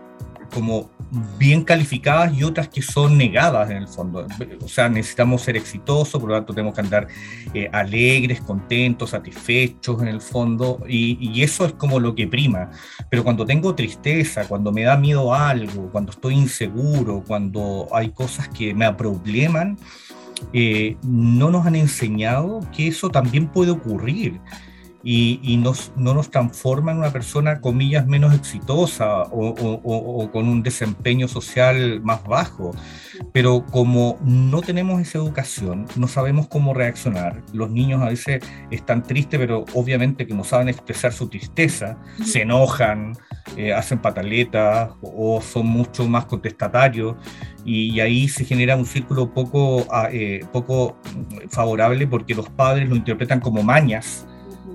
como 0.52 0.90
bien 1.38 1.62
calificadas 1.62 2.36
y 2.36 2.42
otras 2.42 2.68
que 2.68 2.82
son 2.82 3.16
negadas 3.16 3.70
en 3.70 3.78
el 3.78 3.88
fondo. 3.88 4.26
O 4.62 4.68
sea, 4.68 4.88
necesitamos 4.88 5.42
ser 5.42 5.56
exitosos, 5.56 6.20
por 6.20 6.30
lo 6.30 6.36
tanto 6.36 6.52
tenemos 6.52 6.74
que 6.74 6.80
andar 6.80 7.08
eh, 7.54 7.68
alegres, 7.72 8.40
contentos, 8.40 9.10
satisfechos 9.10 10.02
en 10.02 10.08
el 10.08 10.20
fondo, 10.20 10.82
y, 10.88 11.18
y, 11.20 11.42
eso 11.42 11.64
es 11.64 11.72
como 11.72 12.00
lo 12.00 12.14
que 12.14 12.26
prima. 12.26 12.70
Pero 13.10 13.24
cuando 13.24 13.46
tengo 13.46 13.74
tristeza, 13.74 14.46
cuando 14.46 14.72
me 14.72 14.82
da 14.82 14.96
miedo 14.96 15.34
algo, 15.34 15.90
cuando 15.90 16.12
estoy 16.12 16.34
inseguro, 16.34 17.22
cuando 17.26 17.88
hay 17.92 18.10
cosas 18.10 18.48
que 18.48 18.74
me 18.74 18.92
probleman, 18.94 19.78
eh, 20.52 20.96
no 21.02 21.50
nos 21.50 21.66
han 21.66 21.76
enseñado 21.76 22.60
que 22.74 22.88
eso 22.88 23.08
también 23.08 23.48
puede 23.48 23.70
ocurrir 23.70 24.40
y, 25.08 25.56
nos, 25.58 25.92
no 25.94 26.14
nos 26.14 26.32
transforma 26.32 26.90
en 26.90 26.98
una 26.98 27.12
persona, 27.12 27.60
comillas, 27.60 28.08
menos 28.08 28.34
exitosa 28.34 29.22
o, 29.30 30.28
con 30.32 30.48
un 30.48 30.64
desempeño 30.64 31.28
social 31.28 32.00
más 32.02 32.24
bajo. 32.24 32.72
Pero 33.32 33.64
como 33.66 34.18
no 34.24 34.62
tenemos 34.62 35.00
esa 35.00 35.18
educación, 35.18 35.86
no 35.94 36.08
sabemos 36.08 36.48
cómo 36.48 36.74
reaccionar. 36.74 37.40
Los 37.52 37.70
niños 37.70 38.02
a 38.02 38.06
veces 38.08 38.42
están 38.72 39.04
tristes, 39.04 39.38
pero 39.38 39.64
obviamente 39.74 40.26
que 40.26 40.34
no 40.34 40.42
saben 40.42 40.68
expresar 40.68 41.12
su 41.12 41.28
tristeza, 41.28 41.98
se 42.24 42.42
enojan, 42.42 43.16
eh, 43.56 43.72
hacen 43.72 44.00
pataletas 44.00 44.90
o 45.02 45.40
son 45.40 45.68
mucho 45.68 46.08
más 46.08 46.24
contestatarios 46.24 47.14
y, 47.64 48.00
ahí 48.00 48.28
se 48.28 48.44
genera 48.44 48.74
un 48.74 48.86
círculo 48.86 49.32
poco, 49.32 49.86
ah, 49.92 50.08
eh, 50.10 50.44
poco 50.52 50.98
favorable 51.48 52.08
porque 52.08 52.34
los 52.34 52.50
padres 52.50 52.88
lo 52.88 52.96
interpretan 52.96 53.38
como 53.38 53.62
mañas 53.62 54.26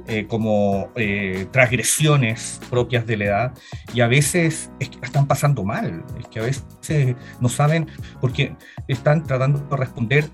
eh, 0.08 0.25
como 0.27 0.89
eh, 0.96 1.48
transgresiones 1.51 2.60
propias 2.70 3.05
de 3.05 3.17
la 3.17 3.25
edad 3.25 3.53
y 3.93 4.01
a 4.01 4.08
veces 4.08 4.72
están 4.79 5.27
pasando 5.27 5.63
mal, 5.63 6.03
es 6.20 6.27
que 6.27 6.39
a 6.39 6.43
veces 6.43 7.15
no 7.39 7.50
saben 7.50 7.88
porque 8.20 8.55
están 8.88 9.24
tratando 9.24 9.60
de 9.60 9.77
responder, 9.77 10.25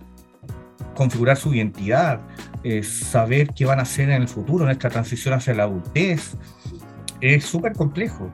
configurar 0.96 1.38
su 1.38 1.54
identidad, 1.54 2.22
eh, 2.64 2.84
saber 2.84 3.54
qué 3.54 3.66
van 3.66 3.80
a 3.80 3.84
hacer 3.84 4.10
en 4.10 4.22
el 4.22 4.28
futuro, 4.28 4.66
en 4.66 4.72
esta 4.72 4.90
transición 4.90 5.34
hacia 5.34 5.54
la 5.54 5.64
adultez. 5.64 6.36
Es 7.22 7.46
súper 7.46 7.74
complejo. 7.74 8.34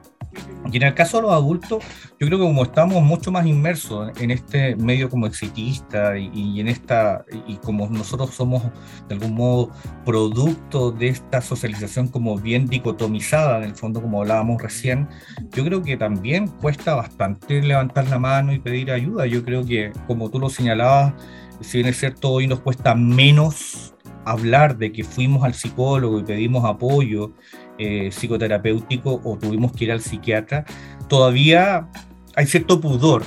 Y 0.72 0.76
en 0.76 0.82
el 0.82 0.94
caso 0.94 1.18
de 1.18 1.24
los 1.24 1.32
adultos, 1.32 1.84
yo 2.18 2.26
creo 2.26 2.38
que 2.38 2.44
como 2.44 2.62
estamos 2.62 3.02
mucho 3.02 3.30
más 3.30 3.46
inmersos 3.46 4.10
en 4.18 4.30
este 4.30 4.76
medio 4.76 5.08
como 5.08 5.26
exitista 5.26 6.18
y, 6.18 6.58
en 6.58 6.68
esta, 6.68 7.24
y 7.46 7.56
como 7.56 7.88
nosotros 7.88 8.30
somos 8.30 8.62
de 9.08 9.14
algún 9.14 9.34
modo 9.34 9.70
producto 10.04 10.90
de 10.90 11.08
esta 11.08 11.40
socialización 11.40 12.08
como 12.08 12.38
bien 12.38 12.66
dicotomizada, 12.66 13.58
en 13.58 13.64
el 13.64 13.74
fondo 13.74 14.00
como 14.00 14.22
hablábamos 14.22 14.62
recién, 14.62 15.08
yo 15.52 15.64
creo 15.64 15.82
que 15.82 15.96
también 15.96 16.48
cuesta 16.48 16.94
bastante 16.94 17.62
levantar 17.62 18.08
la 18.08 18.18
mano 18.18 18.52
y 18.52 18.58
pedir 18.58 18.90
ayuda. 18.90 19.26
Yo 19.26 19.44
creo 19.44 19.64
que, 19.64 19.92
como 20.06 20.30
tú 20.30 20.38
lo 20.38 20.48
señalabas, 20.48 21.14
si 21.60 21.78
bien 21.78 21.88
es 21.88 21.98
cierto, 21.98 22.30
hoy 22.30 22.46
nos 22.46 22.60
cuesta 22.60 22.94
menos 22.94 23.94
hablar 24.24 24.76
de 24.76 24.92
que 24.92 25.04
fuimos 25.04 25.44
al 25.44 25.54
psicólogo 25.54 26.18
y 26.18 26.24
pedimos 26.24 26.64
apoyo 26.64 27.32
eh, 27.78 28.10
psicoterapéutico 28.10 29.20
o 29.24 29.36
tuvimos 29.36 29.72
que 29.72 29.84
ir 29.84 29.92
al 29.92 30.00
psiquiatra, 30.00 30.64
todavía 31.08 31.88
hay 32.36 32.46
cierto 32.46 32.80
pudor 32.80 33.22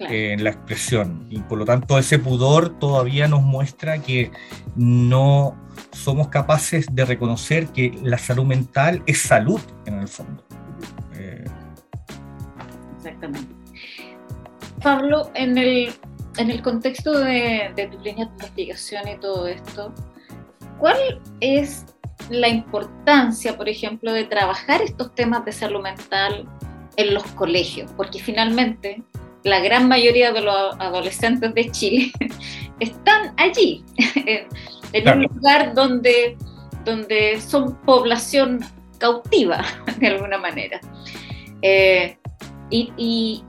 en 0.00 0.44
la 0.44 0.50
expresión 0.50 1.26
y 1.28 1.40
por 1.40 1.58
lo 1.58 1.64
tanto 1.64 1.98
ese 1.98 2.18
pudor 2.18 2.78
todavía 2.78 3.26
nos 3.26 3.42
muestra 3.42 4.00
que 4.00 4.30
no 4.76 5.56
somos 5.92 6.28
capaces 6.28 6.86
de 6.92 7.04
reconocer 7.04 7.66
que 7.68 7.98
la 8.02 8.18
salud 8.18 8.44
mental 8.44 9.02
es 9.06 9.20
salud 9.20 9.60
en 9.86 9.98
el 9.98 10.08
fondo. 10.08 10.44
Eh, 11.14 11.44
Exactamente. 12.96 13.54
Pablo, 14.82 15.30
en 15.34 15.58
el, 15.58 15.92
en 16.36 16.50
el 16.50 16.62
contexto 16.62 17.18
de, 17.18 17.72
de 17.74 17.88
tu 17.88 17.98
línea 17.98 18.26
de 18.26 18.32
investigación 18.32 19.08
y 19.08 19.16
todo 19.16 19.48
esto, 19.48 19.92
¿cuál 20.78 21.20
es 21.40 21.84
la 22.30 22.48
importancia, 22.48 23.56
por 23.56 23.68
ejemplo, 23.68 24.12
de 24.12 24.24
trabajar 24.24 24.82
estos 24.82 25.14
temas 25.14 25.44
de 25.44 25.52
salud 25.52 25.80
mental 25.80 26.46
en 26.96 27.14
los 27.14 27.24
colegios, 27.32 27.90
porque 27.96 28.18
finalmente 28.18 29.02
la 29.44 29.60
gran 29.60 29.88
mayoría 29.88 30.32
de 30.32 30.40
los 30.40 30.74
adolescentes 30.78 31.54
de 31.54 31.70
Chile 31.70 32.12
están 32.80 33.34
allí, 33.36 33.84
en 34.92 35.08
un 35.08 35.22
lugar 35.22 35.74
donde, 35.74 36.36
donde 36.84 37.40
son 37.40 37.76
población 37.82 38.60
cautiva, 38.98 39.64
de 39.98 40.08
alguna 40.08 40.38
manera. 40.38 40.80
Eh, 41.62 42.16
y, 42.70 42.92
y, 42.96 43.44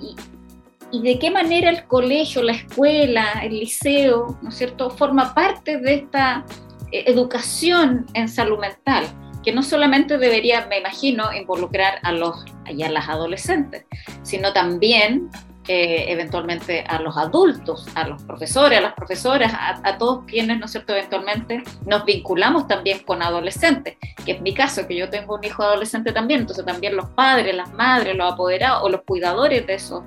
y, 0.92 1.02
de 1.02 1.20
qué 1.20 1.30
manera 1.30 1.70
el 1.70 1.86
colegio, 1.86 2.42
la 2.42 2.54
escuela, 2.54 3.42
el 3.44 3.60
liceo, 3.60 4.40
¿no 4.42 4.50
es 4.50 4.56
cierto?, 4.56 4.90
forma 4.90 5.34
parte 5.34 5.78
de 5.78 5.96
esta 5.96 6.46
educación 6.92 8.06
en 8.14 8.28
salud 8.28 8.60
mental, 8.60 9.06
que 9.44 9.52
no 9.52 9.64
solamente 9.64 10.18
debería, 10.18 10.68
me 10.68 10.80
imagino, 10.80 11.34
involucrar 11.34 12.00
a, 12.04 12.12
los, 12.12 12.46
a 12.66 12.90
las 12.90 13.10
adolescentes, 13.10 13.86
sino 14.24 14.52
también 14.54 15.30
eh, 15.72 16.12
eventualmente 16.12 16.84
a 16.88 17.00
los 17.00 17.16
adultos, 17.16 17.86
a 17.94 18.08
los 18.08 18.24
profesores, 18.24 18.80
a 18.80 18.82
las 18.82 18.94
profesoras, 18.96 19.54
a, 19.54 19.98
todos 20.00 20.26
quienes, 20.26 20.58
¿no 20.58 20.66
es 20.66 20.72
cierto?, 20.72 20.94
eventualmente 20.94 21.62
nos 21.86 22.06
vinculamos 22.06 22.68
también 22.68 23.04
con 23.04 23.22
adolescentes, 23.22 23.98
que 24.26 24.32
es 24.32 24.42
mi 24.42 24.56
caso, 24.56 24.88
que 24.88 24.96
yo 24.96 25.12
tengo 25.12 25.36
un 25.36 25.44
hijo 25.44 25.62
adolescente 25.62 26.12
también, 26.12 26.40
entonces 26.40 26.66
también 26.66 26.96
los 26.96 27.12
padres, 27.12 27.56
las 27.56 27.72
madres, 27.74 28.16
los 28.16 28.34
apoderados 28.34 28.82
o 28.82 28.90
los 28.90 29.02
cuidadores 29.02 29.68
de 29.68 29.76
esos, 29.76 30.02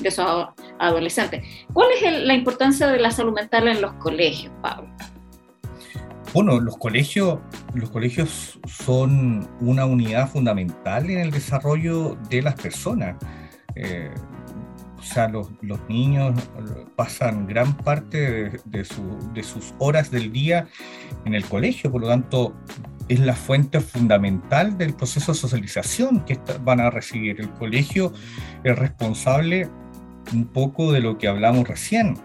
de 0.00 0.08
esos 0.08 0.48
adolescentes. 0.80 1.44
¿Cuál 1.72 1.90
es 1.92 2.24
la 2.24 2.34
importancia 2.34 2.88
de 2.88 2.98
la 2.98 3.12
salud 3.12 3.34
mental 3.34 3.68
en 3.68 3.80
los 3.82 3.92
colegios, 3.94 4.52
Pablo? 4.62 4.88
Bueno, 6.34 6.58
los 6.58 6.76
colegios, 6.76 7.38
los 7.74 7.90
colegios 7.90 8.58
son 8.66 9.48
una 9.60 9.86
unidad 9.86 10.28
fundamental 10.28 11.08
en 11.08 11.20
el 11.20 11.30
desarrollo 11.30 12.18
de 12.28 12.42
las 12.42 12.56
personas. 12.56 13.14
Eh, 13.76 14.12
o 14.98 15.02
sea, 15.04 15.28
los, 15.28 15.48
niños 15.88 16.34
pasan 16.96 17.46
gran 17.46 17.76
parte 17.76 18.50
de, 18.64 18.84
sus 18.84 19.74
horas 19.78 20.10
del 20.10 20.32
día 20.32 20.66
en 21.24 21.36
el 21.36 21.44
colegio, 21.44 21.92
por 21.92 22.00
lo 22.00 22.08
tanto, 22.08 22.52
es 23.08 23.20
la 23.20 23.36
fuente 23.36 23.80
fundamental 23.80 24.76
del 24.76 24.92
proceso 24.92 25.30
de 25.30 25.38
socialización 25.38 26.24
que 26.24 26.40
van 26.64 26.80
a 26.80 26.90
recibir. 26.90 27.40
El 27.40 27.50
colegio 27.50 28.12
es 28.64 28.76
responsable 28.76 29.68
un 30.32 30.46
poco 30.46 30.90
de 30.90 31.00
lo 31.00 31.16
que 31.16 31.28
hablamos 31.28 31.68
recién, 31.68 32.16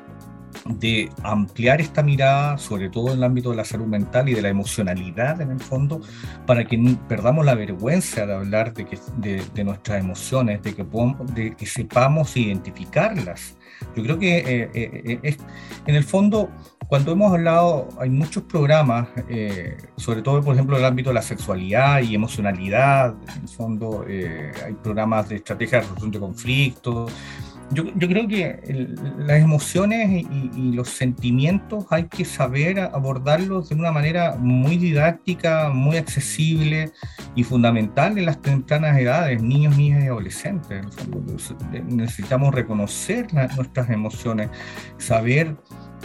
de 0.65 1.09
ampliar 1.23 1.81
esta 1.81 2.03
mirada, 2.03 2.57
sobre 2.57 2.89
todo 2.89 3.11
en 3.11 3.17
el 3.17 3.23
ámbito 3.23 3.51
de 3.51 3.57
la 3.57 3.65
salud 3.65 3.85
mental 3.85 4.29
y 4.29 4.33
de 4.33 4.41
la 4.41 4.49
emocionalidad 4.49 5.41
en 5.41 5.51
el 5.51 5.59
fondo, 5.59 6.01
para 6.45 6.65
que 6.65 6.77
perdamos 7.07 7.45
la 7.45 7.55
vergüenza 7.55 8.25
de 8.25 8.33
hablar 8.33 8.73
de, 8.73 8.85
que, 8.85 8.99
de, 9.17 9.63
nuestras 9.63 9.99
emociones, 9.99 10.61
de 10.63 10.75
que, 10.75 10.85
de 11.33 11.55
que 11.55 11.65
sepamos 11.65 12.35
identificarlas. 12.37 13.57
Yo 13.95 14.03
creo 14.03 14.19
que 14.19 14.37
eh, 14.37 14.71
eh, 14.73 15.19
eh, 15.23 15.37
en 15.85 15.95
el 15.95 16.03
fondo, 16.03 16.49
cuando 16.87 17.11
hemos 17.11 17.31
hablado, 17.31 17.87
hay 17.99 18.09
muchos 18.09 18.43
programas, 18.43 19.07
sobre 19.95 20.21
todo, 20.21 20.41
por 20.41 20.55
ejemplo, 20.55 20.75
en 20.75 20.83
el 20.83 20.87
ámbito 20.87 21.09
de 21.11 21.15
la 21.15 21.21
sexualidad 21.21 22.01
y 22.01 22.15
emocionalidad, 22.15 23.15
en 23.35 23.43
el 23.43 23.47
fondo 23.47 24.05
hay 24.07 24.73
programas 24.81 25.29
de 25.29 25.35
estrategia 25.37 25.77
de 25.77 25.81
resolución 25.81 26.11
de 26.11 26.19
conflictos, 26.19 27.11
yo, 27.71 27.83
creo 27.85 28.27
que 28.27 28.87
las 29.17 29.41
emociones 29.41 30.09
y, 30.09 30.71
los 30.73 30.89
sentimientos 30.89 31.85
hay 31.89 32.05
que 32.05 32.25
saber 32.25 32.79
abordarlos 32.79 33.69
de 33.69 33.75
una 33.75 33.91
manera 33.91 34.35
muy 34.37 34.77
didáctica, 34.77 35.69
muy 35.69 35.97
accesible 35.97 36.91
y 37.35 37.43
fundamental 37.43 38.17
en 38.17 38.25
las 38.25 38.41
tempranas 38.41 38.97
edades, 38.97 39.41
niños, 39.41 39.77
niñas 39.77 40.03
y 40.03 40.07
adolescentes. 40.07 40.85
Necesitamos 41.85 42.53
reconocer 42.53 43.27
nuestras 43.33 43.89
emociones, 43.89 44.49
saber 44.97 45.55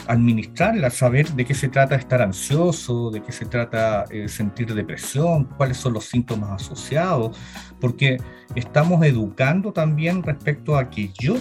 administrarla, 0.06 0.90
saber 0.90 1.28
de 1.30 1.44
qué 1.44 1.54
se 1.54 1.68
trata 1.68 1.94
estar 1.94 2.22
ansioso, 2.22 3.10
de 3.10 3.22
qué 3.22 3.32
se 3.32 3.46
trata 3.46 4.04
eh, 4.10 4.28
sentir 4.28 4.74
depresión, 4.74 5.44
cuáles 5.56 5.76
son 5.76 5.94
los 5.94 6.04
síntomas 6.04 6.62
asociados, 6.62 7.36
porque 7.80 8.18
estamos 8.54 9.04
educando 9.04 9.72
también 9.72 10.22
respecto 10.22 10.76
a 10.76 10.90
que 10.90 11.10
yo 11.18 11.36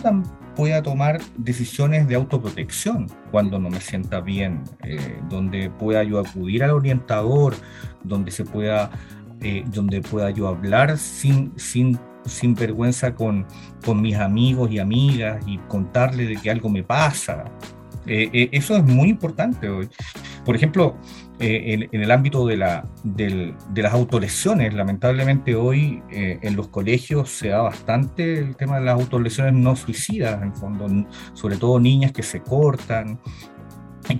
pueda 0.55 0.81
tomar 0.81 1.19
decisiones 1.37 2.07
de 2.07 2.15
autoprotección 2.15 3.07
cuando 3.31 3.59
no 3.59 3.69
me 3.69 3.81
sienta 3.81 4.21
bien, 4.21 4.63
eh, 4.83 5.19
donde 5.29 5.69
pueda 5.69 6.03
yo 6.03 6.19
acudir 6.19 6.63
al 6.63 6.71
orientador, 6.71 7.55
donde 8.03 8.31
se 8.31 8.45
pueda, 8.45 8.91
eh, 9.41 9.63
donde 9.67 10.01
pueda 10.01 10.29
yo 10.29 10.47
hablar 10.47 10.97
sin, 10.97 11.51
sin 11.57 11.99
sin 12.25 12.55
vergüenza 12.55 13.13
con, 13.15 13.45
con 13.85 14.01
mis 14.01 14.15
amigos 14.15 14.71
y 14.71 14.79
amigas 14.79 15.43
y 15.45 15.57
contarle 15.67 16.25
de 16.25 16.35
que 16.37 16.49
algo 16.49 16.69
me 16.69 16.83
pasa, 16.83 17.45
eh, 18.05 18.29
eh, 18.33 18.49
eso 18.51 18.75
es 18.75 18.83
muy 18.83 19.09
importante 19.09 19.69
hoy. 19.69 19.89
Por 20.45 20.55
ejemplo, 20.55 20.97
eh, 21.39 21.87
en, 21.91 22.01
el 22.01 22.11
ámbito 22.11 22.45
de, 22.45 22.57
la, 22.57 22.87
de 23.03 23.55
las 23.75 23.93
autolesiones, 23.93 24.73
lamentablemente 24.73 25.55
hoy 25.55 26.01
en 26.11 26.55
los 26.55 26.67
colegios 26.67 27.29
se 27.29 27.49
da 27.49 27.61
bastante 27.61 28.39
el 28.39 28.55
tema 28.55 28.79
de 28.79 28.85
las 28.85 28.95
autolesiones 28.95 29.53
no 29.53 29.75
suicidas, 29.75 30.41
en 30.41 30.53
fondo, 30.53 31.07
sobre 31.33 31.57
todo 31.57 31.79
niñas 31.79 32.11
que 32.11 32.23
se 32.23 32.41
cortan, 32.41 33.19
que, 34.03 34.17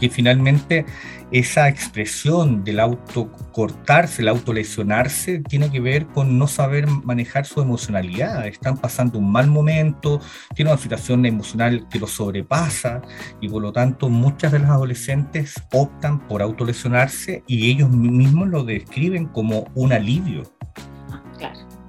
que 0.00 0.08
finalmente 0.10 0.84
esa 1.30 1.68
expresión 1.68 2.64
del 2.64 2.80
autocortarse, 2.80 4.22
el 4.22 4.28
autolesionarse, 4.28 5.40
tiene 5.40 5.70
que 5.70 5.80
ver 5.80 6.06
con 6.06 6.38
no 6.38 6.46
saber 6.46 6.86
manejar 6.86 7.44
su 7.44 7.60
emocionalidad. 7.60 8.46
Están 8.46 8.76
pasando 8.78 9.18
un 9.18 9.30
mal 9.30 9.46
momento, 9.48 10.20
tienen 10.54 10.72
una 10.72 10.82
situación 10.82 11.26
emocional 11.26 11.86
que 11.90 11.98
los 11.98 12.12
sobrepasa 12.12 13.02
y 13.40 13.48
por 13.48 13.62
lo 13.62 13.72
tanto 13.72 14.08
muchas 14.08 14.52
de 14.52 14.60
las 14.60 14.70
adolescentes 14.70 15.54
optan 15.72 16.26
por 16.26 16.40
autolesionarse 16.40 17.42
y 17.46 17.70
ellos 17.70 17.90
mismos 17.90 18.48
lo 18.48 18.64
describen 18.64 19.26
como 19.26 19.66
un 19.74 19.92
alivio. 19.92 20.44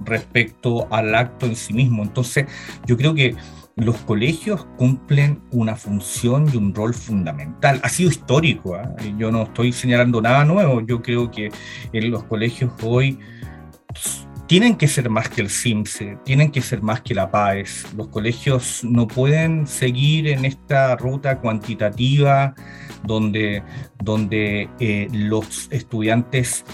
respecto 0.02 0.88
al 0.90 1.14
acto 1.14 1.44
en 1.44 1.54
sí 1.54 1.74
mismo. 1.74 2.02
Entonces, 2.02 2.46
yo 2.86 2.96
creo 2.96 3.14
que 3.14 3.36
los 3.80 3.96
colegios 3.98 4.66
cumplen 4.76 5.42
una 5.50 5.74
función 5.74 6.46
y 6.52 6.56
un 6.56 6.74
rol 6.74 6.94
fundamental. 6.94 7.80
Ha 7.82 7.88
sido 7.88 8.10
histórico, 8.10 8.74
¿ah? 8.74 8.94
yo 9.16 9.32
no 9.32 9.44
estoy 9.44 9.72
señalando 9.72 10.20
nada 10.20 10.44
nuevo, 10.44 10.80
yo 10.82 11.02
creo 11.02 11.30
que 11.30 11.50
los 11.92 12.24
colegios 12.24 12.70
hoy 12.82 13.18
tienen 14.46 14.76
que 14.76 14.88
ser 14.88 15.08
más 15.08 15.28
que 15.28 15.42
el 15.42 15.48
CIMSE, 15.48 16.18
tienen 16.24 16.50
que 16.50 16.60
ser 16.60 16.82
más 16.82 17.00
que 17.00 17.14
la 17.14 17.30
PAES. 17.30 17.94
Los 17.96 18.08
colegios 18.08 18.82
no 18.82 19.06
pueden 19.06 19.66
seguir 19.66 20.26
en 20.26 20.44
esta 20.44 20.96
ruta 20.96 21.38
cuantitativa 21.38 22.54
donde, 23.04 23.62
donde 24.02 24.68
eh, 24.80 25.06
los 25.12 25.68
estudiantes 25.70 26.64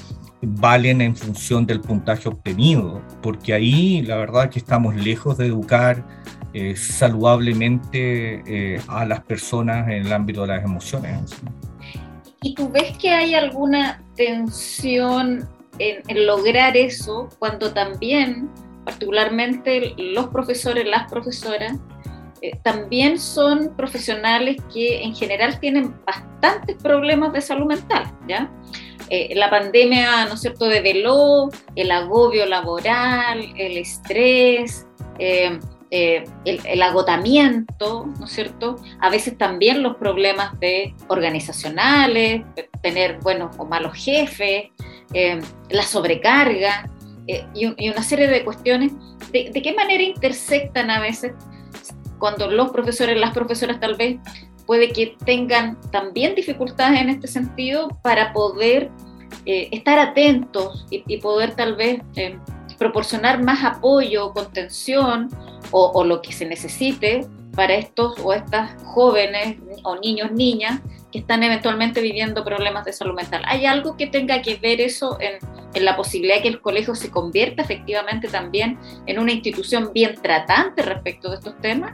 valen 0.40 1.00
en 1.00 1.14
función 1.14 1.66
del 1.66 1.80
puntaje 1.80 2.28
obtenido, 2.28 3.02
porque 3.22 3.52
ahí 3.52 4.02
la 4.02 4.16
verdad 4.16 4.50
que 4.50 4.58
estamos 4.58 4.94
lejos 4.96 5.36
de 5.38 5.46
educar 5.46 6.04
eh, 6.58 6.74
saludablemente 6.74 8.42
eh, 8.46 8.80
a 8.88 9.04
las 9.04 9.20
personas 9.24 9.86
en 9.88 10.06
el 10.06 10.12
ámbito 10.14 10.40
de 10.40 10.46
las 10.46 10.64
emociones. 10.64 11.36
¿Y 12.40 12.54
tú 12.54 12.70
ves 12.70 12.96
que 12.96 13.10
hay 13.10 13.34
alguna 13.34 14.02
tensión 14.16 15.46
en, 15.78 16.26
lograr 16.26 16.74
eso 16.74 17.28
cuando 17.38 17.74
también, 17.74 18.48
particularmente 18.86 19.92
los 19.98 20.28
profesores, 20.28 20.86
las 20.86 21.10
profesoras, 21.10 21.76
eh, 22.40 22.52
también 22.62 23.18
son 23.18 23.76
profesionales 23.76 24.56
que 24.72 25.02
en 25.02 25.14
general 25.14 25.60
tienen 25.60 25.94
bastantes 26.06 26.74
problemas 26.82 27.34
de 27.34 27.42
salud 27.42 27.66
mental, 27.66 28.10
¿ya? 28.26 28.50
la 29.10 29.50
pandemia, 29.50 30.24
¿no 30.24 30.34
es 30.34 30.40
cierto?, 30.40 30.64
develó 30.64 31.50
el 31.76 31.90
agobio 31.90 32.46
laboral, 32.46 33.40
el 33.56 33.76
estrés, 33.76 34.86
el, 35.90 36.82
agotamiento, 36.82 38.06
¿no 38.18 38.26
es 38.26 38.32
cierto? 38.32 38.76
A 39.00 39.10
veces 39.10 39.38
también 39.38 39.82
los 39.82 39.96
problemas 39.96 40.58
de 40.60 40.94
organizacionales, 41.08 42.42
tener 42.82 43.18
buenos 43.20 43.56
o 43.58 43.64
malos 43.64 43.94
jefes, 43.94 44.66
eh, 45.14 45.40
la 45.70 45.82
sobrecarga 45.82 46.90
eh, 47.26 47.46
y, 47.54 47.88
una 47.88 48.02
serie 48.02 48.28
de 48.28 48.44
cuestiones. 48.44 48.92
De, 49.32 49.50
qué 49.50 49.74
manera 49.74 50.02
intersectan 50.02 50.90
a 50.90 51.00
veces 51.00 51.32
cuando 52.18 52.50
los 52.50 52.70
profesores, 52.70 53.18
las 53.18 53.32
profesoras 53.32 53.80
tal 53.80 53.96
vez, 53.96 54.18
puede 54.66 54.90
que 54.90 55.16
tengan 55.24 55.80
también 55.92 56.34
dificultades 56.34 57.00
en 57.00 57.10
este 57.10 57.28
sentido 57.28 57.88
para 58.02 58.32
poder 58.32 58.90
estar 59.44 59.98
atentos 59.98 60.86
y, 60.90 61.04
y, 61.06 61.18
poder 61.18 61.54
tal 61.54 61.76
vez 61.76 62.00
proporcionar 62.78 63.42
más 63.42 63.64
apoyo, 63.64 64.32
contención 64.32 65.28
o, 65.70 66.04
lo 66.04 66.22
que 66.22 66.32
se 66.32 66.46
necesite 66.46 67.26
para 67.54 67.74
estos 67.74 68.18
o 68.22 68.32
estas 68.32 68.82
jóvenes 68.84 69.56
o 69.82 69.96
niños, 69.96 70.30
niñas 70.32 70.80
que 71.10 71.20
están 71.20 71.42
eventualmente 71.42 72.00
viviendo 72.00 72.44
problemas 72.44 72.84
de 72.84 72.92
salud 72.92 73.14
mental. 73.14 73.42
¿Hay 73.46 73.64
algo 73.66 73.96
que 73.96 74.06
tenga 74.06 74.42
que 74.42 74.56
ver 74.56 74.80
eso 74.80 75.18
en, 75.20 75.38
la 75.82 75.94
posibilidad 75.94 76.36
de 76.36 76.42
que 76.42 76.48
el 76.48 76.60
colegio 76.62 76.94
se 76.94 77.10
convierta 77.10 77.60
efectivamente 77.62 78.28
también 78.28 78.78
en 79.04 79.18
una 79.18 79.32
institución 79.32 79.90
bien 79.92 80.14
tratante 80.22 80.80
respecto 80.80 81.28
de 81.28 81.36
estos 81.36 81.60
temas? 81.60 81.92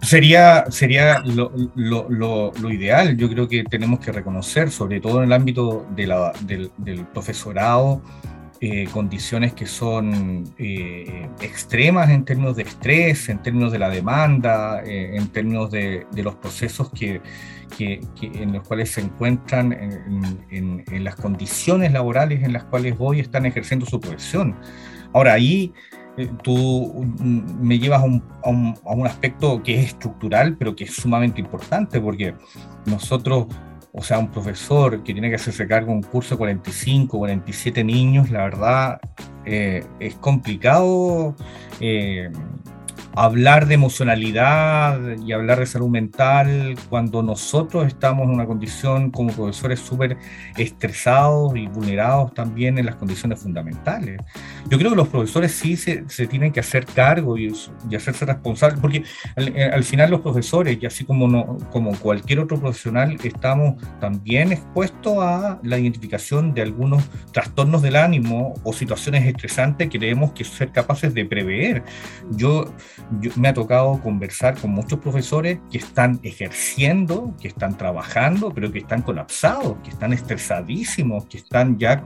Sería, 0.00 0.64
sería 0.70 1.22
lo, 1.26 1.52
lo, 1.76 2.70
ideal, 2.70 3.18
yo 3.18 3.28
creo 3.28 3.46
que 3.48 3.64
tenemos 3.64 4.00
que 4.00 4.12
reconocer, 4.12 4.70
sobre 4.70 4.98
todo 4.98 5.18
en 5.18 5.24
el 5.24 5.32
ámbito 5.34 5.86
del 5.94 7.06
profesorado, 7.12 8.00
eh, 8.62 8.86
condiciones 8.92 9.54
que 9.54 9.64
son 9.64 10.44
eh, 10.58 11.26
extremas 11.40 12.10
en 12.10 12.26
términos 12.26 12.56
de 12.56 12.64
estrés, 12.64 13.30
en 13.30 13.40
términos 13.40 13.72
de 13.72 13.78
la 13.78 13.88
demanda, 13.88 14.82
eh, 14.84 15.16
en 15.16 15.28
términos 15.28 15.70
de, 15.70 16.06
los 16.12 16.34
procesos 16.34 16.90
que, 16.90 17.22
que, 17.78 18.02
en 18.20 18.52
los 18.52 18.68
cuales 18.68 18.90
se 18.90 19.00
encuentran, 19.00 19.72
en, 19.72 20.84
en, 20.86 21.04
las 21.04 21.16
condiciones 21.16 21.90
laborales 21.90 22.42
en 22.42 22.52
las 22.52 22.64
cuales 22.64 22.96
hoy 22.98 23.20
están 23.20 23.46
ejerciendo 23.46 23.86
su 23.86 23.98
profesión. 23.98 24.54
Ahora, 25.14 25.32
ahí 25.32 25.72
tú 26.42 27.02
mm, 27.18 27.66
me 27.66 27.78
llevas 27.78 28.02
un, 28.02 28.22
a, 28.44 28.50
un, 28.50 28.74
a 28.84 28.92
un 28.92 29.06
aspecto 29.06 29.62
que 29.62 29.76
es 29.76 29.86
estructural, 29.86 30.58
pero 30.58 30.76
que 30.76 30.84
es 30.84 30.94
sumamente 30.94 31.40
importante, 31.40 31.98
porque 31.98 32.34
nosotros 32.84 33.46
o 33.92 34.02
sea, 34.02 34.18
un 34.18 34.30
profesor 34.30 35.02
que 35.02 35.12
tiene 35.12 35.28
que 35.28 35.36
hacerse 35.36 35.66
cargo 35.66 35.88
de 35.88 35.94
un 35.94 36.02
curso 36.02 36.34
de 36.34 36.38
45, 36.38 37.18
47 37.18 37.84
niños, 37.84 38.30
la 38.30 38.44
verdad 38.44 39.00
eh, 39.44 39.84
es 39.98 40.14
complicado 40.16 41.34
eh, 41.80 42.30
hablar 43.14 43.66
de 43.66 43.74
emocionalidad 43.74 45.00
y 45.24 45.32
hablar 45.32 45.58
de 45.58 45.66
salud 45.66 45.88
mental 45.88 46.76
cuando 46.88 47.22
nosotros 47.22 47.86
estamos 47.86 48.24
en 48.24 48.30
una 48.30 48.46
condición 48.46 49.10
como 49.10 49.32
profesores 49.32 49.80
súper 49.80 50.16
estresados 50.56 51.56
y 51.56 51.66
vulnerados 51.66 52.32
también 52.34 52.78
en 52.78 52.86
las 52.86 52.96
condiciones 52.96 53.40
fundamentales. 53.40 54.20
Yo 54.68 54.78
creo 54.78 54.90
que 54.90 54.96
los 54.96 55.08
profesores 55.08 55.52
sí 55.52 55.76
se, 55.76 56.04
se 56.08 56.26
tienen 56.26 56.52
que 56.52 56.60
hacer 56.60 56.86
cargo 56.86 57.36
y, 57.36 57.52
y 57.90 57.96
hacerse 57.96 58.24
responsables, 58.24 58.80
porque 58.80 59.04
al, 59.36 59.54
al, 59.72 59.84
final 59.84 60.10
los 60.10 60.20
profesores, 60.20 60.78
y 60.80 60.86
así 60.86 61.04
como, 61.04 61.26
no, 61.26 61.58
como 61.70 61.96
cualquier 61.98 62.40
otro 62.40 62.60
profesional, 62.60 63.16
estamos 63.22 63.82
también 64.00 64.52
expuestos 64.52 65.18
a 65.18 65.58
la 65.62 65.78
identificación 65.78 66.54
de 66.54 66.62
algunos 66.62 67.08
trastornos 67.32 67.82
del 67.82 67.96
ánimo 67.96 68.54
o 68.62 68.72
situaciones 68.72 69.26
estresantes 69.26 69.88
que 69.88 69.98
tenemos 69.98 70.32
que 70.32 70.44
ser 70.44 70.70
capaces 70.70 71.12
de 71.14 71.24
prever. 71.24 71.82
Yo 72.30 72.72
me 73.36 73.48
ha 73.48 73.54
tocado 73.54 74.00
conversar 74.00 74.58
con 74.58 74.70
muchos 74.70 74.98
profesores 74.98 75.58
que 75.70 75.78
están 75.78 76.20
ejerciendo, 76.22 77.34
que 77.40 77.48
están 77.48 77.76
trabajando, 77.76 78.52
pero 78.52 78.70
que 78.70 78.78
están 78.78 79.02
colapsados, 79.02 79.76
que 79.82 79.90
están 79.90 80.12
estresadísimos, 80.12 81.26
que 81.26 81.38
están 81.38 81.78
ya 81.78 82.04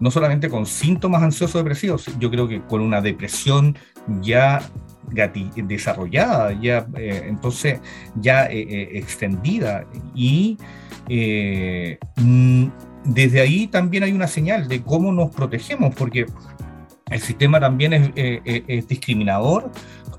no 0.00 0.10
solamente 0.10 0.48
con 0.48 0.66
síntomas 0.66 1.22
ansiosos 1.22 1.62
depresivos, 1.62 2.06
yo 2.18 2.30
creo 2.30 2.48
que 2.48 2.60
con 2.62 2.80
una 2.80 3.00
depresión 3.00 3.76
ya 4.20 4.60
desarrollada, 5.56 6.52
ya 6.60 6.86
eh, 6.96 7.24
entonces 7.26 7.80
ya 8.16 8.46
eh, 8.46 8.60
eh, 8.60 8.88
extendida. 8.94 9.84
Y 10.14 10.56
mm, 11.08 12.66
desde 13.04 13.40
ahí 13.40 13.66
también 13.66 14.04
hay 14.04 14.12
una 14.12 14.26
señal 14.26 14.68
de 14.68 14.82
cómo 14.82 15.12
nos 15.12 15.34
protegemos, 15.34 15.94
porque 15.94 16.26
el 17.10 17.20
sistema 17.20 17.58
también 17.58 17.92
es, 17.92 18.10
es 18.14 18.86
discriminador 18.86 19.70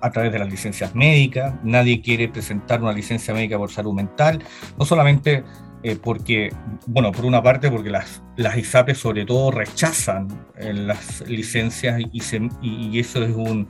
a 0.01 0.11
través 0.11 0.31
de 0.31 0.39
las 0.39 0.49
licencias 0.49 0.95
médicas, 0.95 1.53
nadie 1.63 2.01
quiere 2.01 2.27
presentar 2.27 2.81
una 2.81 2.93
licencia 2.93 3.33
médica 3.33 3.57
por 3.57 3.71
salud 3.71 3.93
mental, 3.93 4.43
no 4.77 4.85
solamente 4.85 5.43
eh, 5.83 5.95
porque, 5.95 6.53
bueno, 6.85 7.11
por 7.11 7.25
una 7.25 7.41
parte 7.41 7.71
porque 7.71 7.89
las, 7.89 8.21
las 8.37 8.55
ISAPRES 8.55 8.99
sobre 8.99 9.25
todo 9.25 9.49
rechazan 9.49 10.27
eh, 10.55 10.73
las 10.73 11.27
licencias 11.27 11.99
y, 11.99 12.21
y, 12.61 12.99
eso 12.99 13.23
es 13.23 13.33
un, 13.33 13.67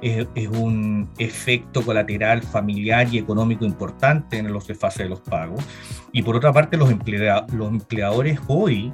es, 0.00 0.48
un 0.48 1.08
efecto 1.18 1.82
colateral 1.82 2.42
familiar 2.42 3.06
y 3.12 3.18
económico 3.18 3.64
importante 3.64 4.38
en 4.38 4.52
los 4.52 4.66
desfases 4.66 5.04
de 5.04 5.10
los 5.10 5.20
pagos. 5.20 5.64
Y 6.10 6.22
por 6.22 6.34
otra 6.34 6.52
parte 6.52 6.76
los, 6.76 6.90
emplea, 6.90 7.46
los 7.52 7.68
empleadores 7.68 8.40
hoy 8.48 8.92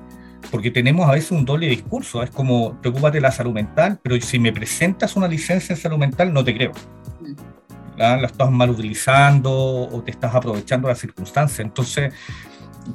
porque 0.50 0.70
tenemos 0.70 1.08
a 1.08 1.12
veces 1.12 1.30
un 1.30 1.44
doble 1.44 1.68
discurso. 1.68 2.22
Es 2.22 2.30
como, 2.30 2.80
preocúpate 2.80 3.18
de 3.18 3.22
la 3.22 3.30
salud 3.30 3.52
mental, 3.52 4.00
pero 4.02 4.20
si 4.20 4.38
me 4.38 4.52
presentas 4.52 5.16
una 5.16 5.28
licencia 5.28 5.74
en 5.74 5.80
salud 5.80 5.98
mental, 5.98 6.32
no 6.32 6.44
te 6.44 6.54
creo. 6.54 6.72
¿La, 7.96 8.16
la 8.16 8.26
estás 8.26 8.50
mal 8.50 8.70
utilizando 8.70 9.52
o 9.52 10.02
te 10.02 10.10
estás 10.12 10.34
aprovechando 10.34 10.88
de 10.88 10.92
las 10.92 11.00
circunstancias. 11.00 11.60
Entonces, 11.60 12.14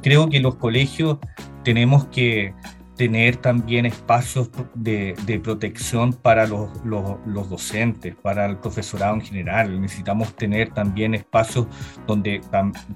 creo 0.02 0.30
que 0.30 0.40
los 0.40 0.56
colegios 0.56 1.18
tenemos 1.64 2.06
que 2.06 2.54
tener 2.96 3.38
también 3.38 3.86
espacios 3.86 4.50
de, 4.76 5.16
protección 5.44 6.14
para 6.14 6.46
los, 6.46 6.70
los, 6.86 7.50
docentes, 7.50 8.16
para 8.16 8.46
el 8.46 8.58
profesorado 8.58 9.16
en 9.16 9.22
general. 9.22 9.82
Necesitamos 9.82 10.36
tener 10.36 10.72
también 10.72 11.16
espacios 11.16 11.68
donde 12.08 12.42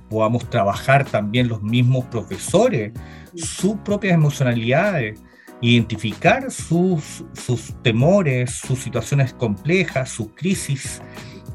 podamos 0.10 0.50
trabajar 0.50 1.06
también 1.06 1.48
los 1.48 1.62
mismos 1.62 2.06
profesores, 2.06 2.94
sus 3.36 3.76
propias 3.78 4.14
emocionalidades, 4.14 5.20
identificar 5.62 6.52
sus, 6.52 7.26
sus 7.34 7.82
temores, 7.82 8.52
sus 8.52 8.80
situaciones 8.80 9.34
complejas, 9.34 10.10
sus 10.10 10.30
crisis 10.36 11.02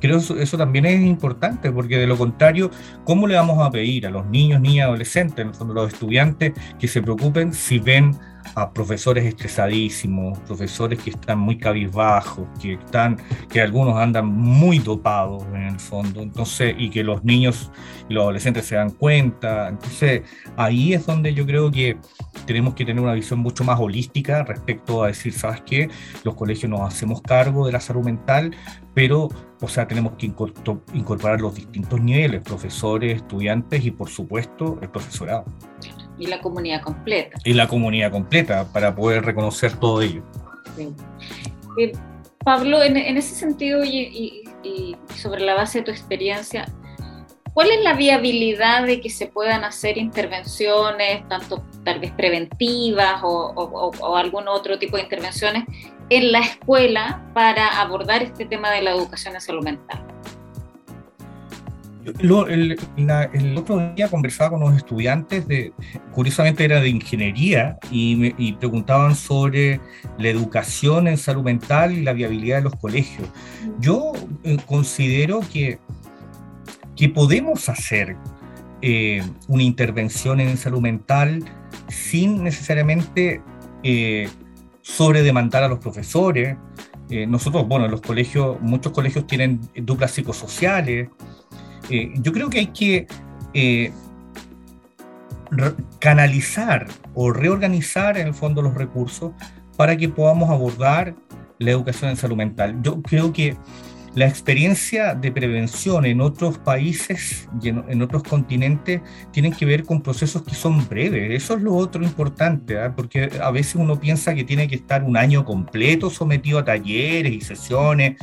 creo 0.03 0.19
que 0.19 0.43
eso, 0.43 0.59
también 0.59 0.85
es 0.85 1.01
importante, 1.01 1.71
porque 1.71 1.97
de 1.97 2.09
lo 2.09 2.19
contrario, 2.19 2.73
¿cómo 3.05 3.29
le 3.29 3.37
vamos 3.37 3.65
a 3.65 3.71
pedir 3.71 4.09
a 4.09 4.11
los 4.11 4.27
niños, 4.27 4.61
niñas, 4.61 4.89
adolescentes, 4.89 5.61
a 5.61 5.65
los 5.65 5.93
estudiantes, 5.93 6.53
que 6.81 6.89
se 6.89 7.01
preocupen 7.01 7.53
si 7.53 7.79
ven 7.79 8.19
a 8.55 8.73
profesores 8.73 9.25
estresadísimos, 9.25 10.39
profesores 10.41 11.03
que 11.03 11.11
están 11.11 11.39
muy 11.39 11.59
cabizbajos, 11.59 12.47
que 12.61 12.75
están, 12.75 13.19
que 13.49 13.61
algunos 13.61 13.97
andan 13.97 14.27
muy 14.27 14.79
dopados 14.79 15.45
en 15.55 15.63
el 15.63 15.81
fondo, 15.81 16.23
entonces, 16.23 16.75
y 16.79 16.91
que 16.91 17.03
los 17.03 17.25
niños 17.25 17.71
y 18.09 18.15
los 18.15 18.23
adolescentes 18.23 18.67
se 18.67 18.77
dan 18.77 18.91
cuenta. 18.91 19.69
Entonces, 19.69 20.23
ahí 20.57 20.93
es 20.93 21.07
donde 21.07 21.35
yo 21.35 21.47
creo 21.47 21.71
que 21.71 21.97
tenemos 22.47 22.75
que 22.75 22.85
tener 22.85 23.03
una 23.03 23.15
visión 23.15 23.39
mucho 23.39 23.65
más 23.65 23.79
holística 23.79 24.43
respecto 24.45 25.03
a 25.03 25.09
decir, 25.09 25.33
¿sabes 25.33 25.63
qué? 25.63 25.89
Los 26.25 26.35
colegios 26.35 26.71
nos 26.71 26.81
hacemos 26.81 27.23
cargo 27.23 27.67
de 27.67 27.73
la 27.73 27.81
salud 27.81 28.05
mental, 28.05 28.55
pero, 28.95 29.29
o 29.61 29.69
sea, 29.69 29.87
tenemos 29.87 30.15
que 30.15 30.27
incorporar 30.27 31.41
los 31.41 31.55
distintos 31.55 32.01
niveles, 32.01 32.43
profesores, 32.43 33.17
estudiantes 33.17 33.85
y, 33.85 33.91
por 33.91 34.09
supuesto, 34.09 34.79
el 34.83 34.91
profesorado. 34.91 35.45
Y 36.23 36.27
la 36.29 36.41
comunidad 36.41 36.83
completa. 36.83 37.37
Y 37.45 37.53
la 37.53 37.67
comunidad 37.67 38.13
completa 38.13 38.73
para 38.73 38.95
poder 38.95 39.25
reconocer 39.25 39.73
todo 39.73 40.01
ello. 40.03 40.23
Eh, 41.77 41.91
Pablo, 42.45 42.81
en, 42.81 42.97
ese 42.97 43.35
sentido 43.35 43.83
y, 43.83 44.45
sobre 45.17 45.41
la 45.41 45.55
base 45.55 45.81
de 45.81 45.87
tu 45.87 45.91
experiencia, 45.91 46.67
¿cuál 47.55 47.73
es 47.73 47.83
la 47.83 47.95
viabilidad 47.95 48.87
de 48.87 49.01
que 49.01 49.11
se 49.11 49.27
puedan 49.27 49.65
hacer 49.65 49.99
intervenciones, 49.99 51.27
tanto 51.29 51.65
tal 51.85 51.99
vez 51.99 52.13
preventivas 52.13 53.21
o 53.25 54.17
algún 54.17 54.47
otro 54.47 54.79
tipo 54.79 54.99
de 54.99 55.03
intervenciones 55.03 55.65
en 56.09 56.31
la 56.31 56.39
escuela 56.39 57.29
para 57.35 57.81
abordar 57.81 58.23
este 58.23 58.47
tema 58.47 58.71
de 58.71 58.83
la 58.83 58.93
educación 58.93 59.35
en 59.35 59.41
salud 59.41 59.65
mental? 59.65 60.12
El, 62.05 63.57
otro 63.57 63.95
día 63.95 64.09
conversaba 64.09 64.51
con 64.51 64.61
los 64.61 64.77
estudiantes, 64.77 65.47
de, 65.47 65.73
curiosamente 66.13 66.65
era 66.65 66.81
de 66.81 66.89
ingeniería, 66.89 67.79
y, 67.91 68.17
me, 68.17 68.57
preguntaban 68.59 69.15
sobre 69.15 69.81
la 70.19 70.29
educación 70.29 71.09
en 71.09 71.17
salud 71.17 71.43
mental 71.43 71.93
y 71.93 72.03
la 72.03 72.13
viabilidad 72.13 72.59
de 72.59 72.63
los 72.63 72.77
colegios. 72.77 73.29
Yo 73.81 74.13
eh, 74.45 74.57
considero 74.67 75.41
que, 75.53 75.79
que 76.97 77.09
podemos 77.09 77.69
hacer 77.69 78.17
eh, 78.81 79.23
una 79.49 79.63
intervención 79.63 80.41
en 80.41 80.57
salud 80.57 80.81
mental 80.81 81.45
sin 81.89 82.43
necesariamente 82.43 83.43
eh, 83.83 84.29
sobredemandar 84.81 85.63
a 85.63 85.69
los 85.69 85.79
profesores. 85.79 86.57
nosotros, 87.29 87.69
bueno, 87.69 87.87
los 87.89 88.01
colegios, 88.01 88.59
muchos 88.61 88.93
colegios 88.93 89.27
tienen 89.27 89.61
duplas 89.75 90.13
psicosociales, 90.13 91.11
eh, 91.91 92.13
yo 92.17 92.33
creo 92.33 92.51
que 92.51 92.61
hay 92.61 92.67
que 92.69 93.07
eh, 93.55 93.93
canalizar 95.99 96.87
o 97.15 97.33
reorganizar 97.33 98.17
en 98.17 98.29
el 98.29 98.35
fondo 98.35 98.63
los 98.63 98.75
recursos 98.75 99.33
para 99.77 99.97
que 99.97 100.09
podamos 100.09 100.51
abordar 100.51 101.15
la 101.59 101.71
educación 101.71 102.11
en 102.11 102.17
salud 102.17 102.37
mental. 102.37 102.81
Yo 102.83 103.03
creo 103.03 103.33
que 103.33 103.57
la 104.15 104.27
experiencia 104.27 105.15
de 105.15 105.33
prevención 105.33 106.05
en 106.05 106.21
otros 106.21 106.59
países 106.59 107.49
y 107.63 107.69
en, 107.69 108.03
otros 108.03 108.23
continentes 108.23 109.01
tienen 109.31 109.53
que 109.53 109.65
ver 109.65 109.85
con 109.85 110.03
procesos 110.03 110.43
que 110.43 110.55
son 110.55 110.87
breves. 110.87 111.31
Eso 111.43 111.57
es 111.57 111.63
lo 111.63 111.75
otro 111.75 112.03
importante, 112.05 112.79
¿ah? 112.79 112.93
porque 112.95 113.31
a 113.43 113.51
veces 113.51 113.77
uno 113.77 113.99
piensa 113.99 114.35
que 114.35 114.45
tiene 114.45 114.69
que 114.69 114.75
estar 114.75 115.03
un 115.03 115.17
año 115.17 115.47
completo 115.47 116.11
sometido 116.11 116.59
a 116.59 116.65
talleres 116.65 117.33
y 117.33 117.41
sesiones, 117.41 118.17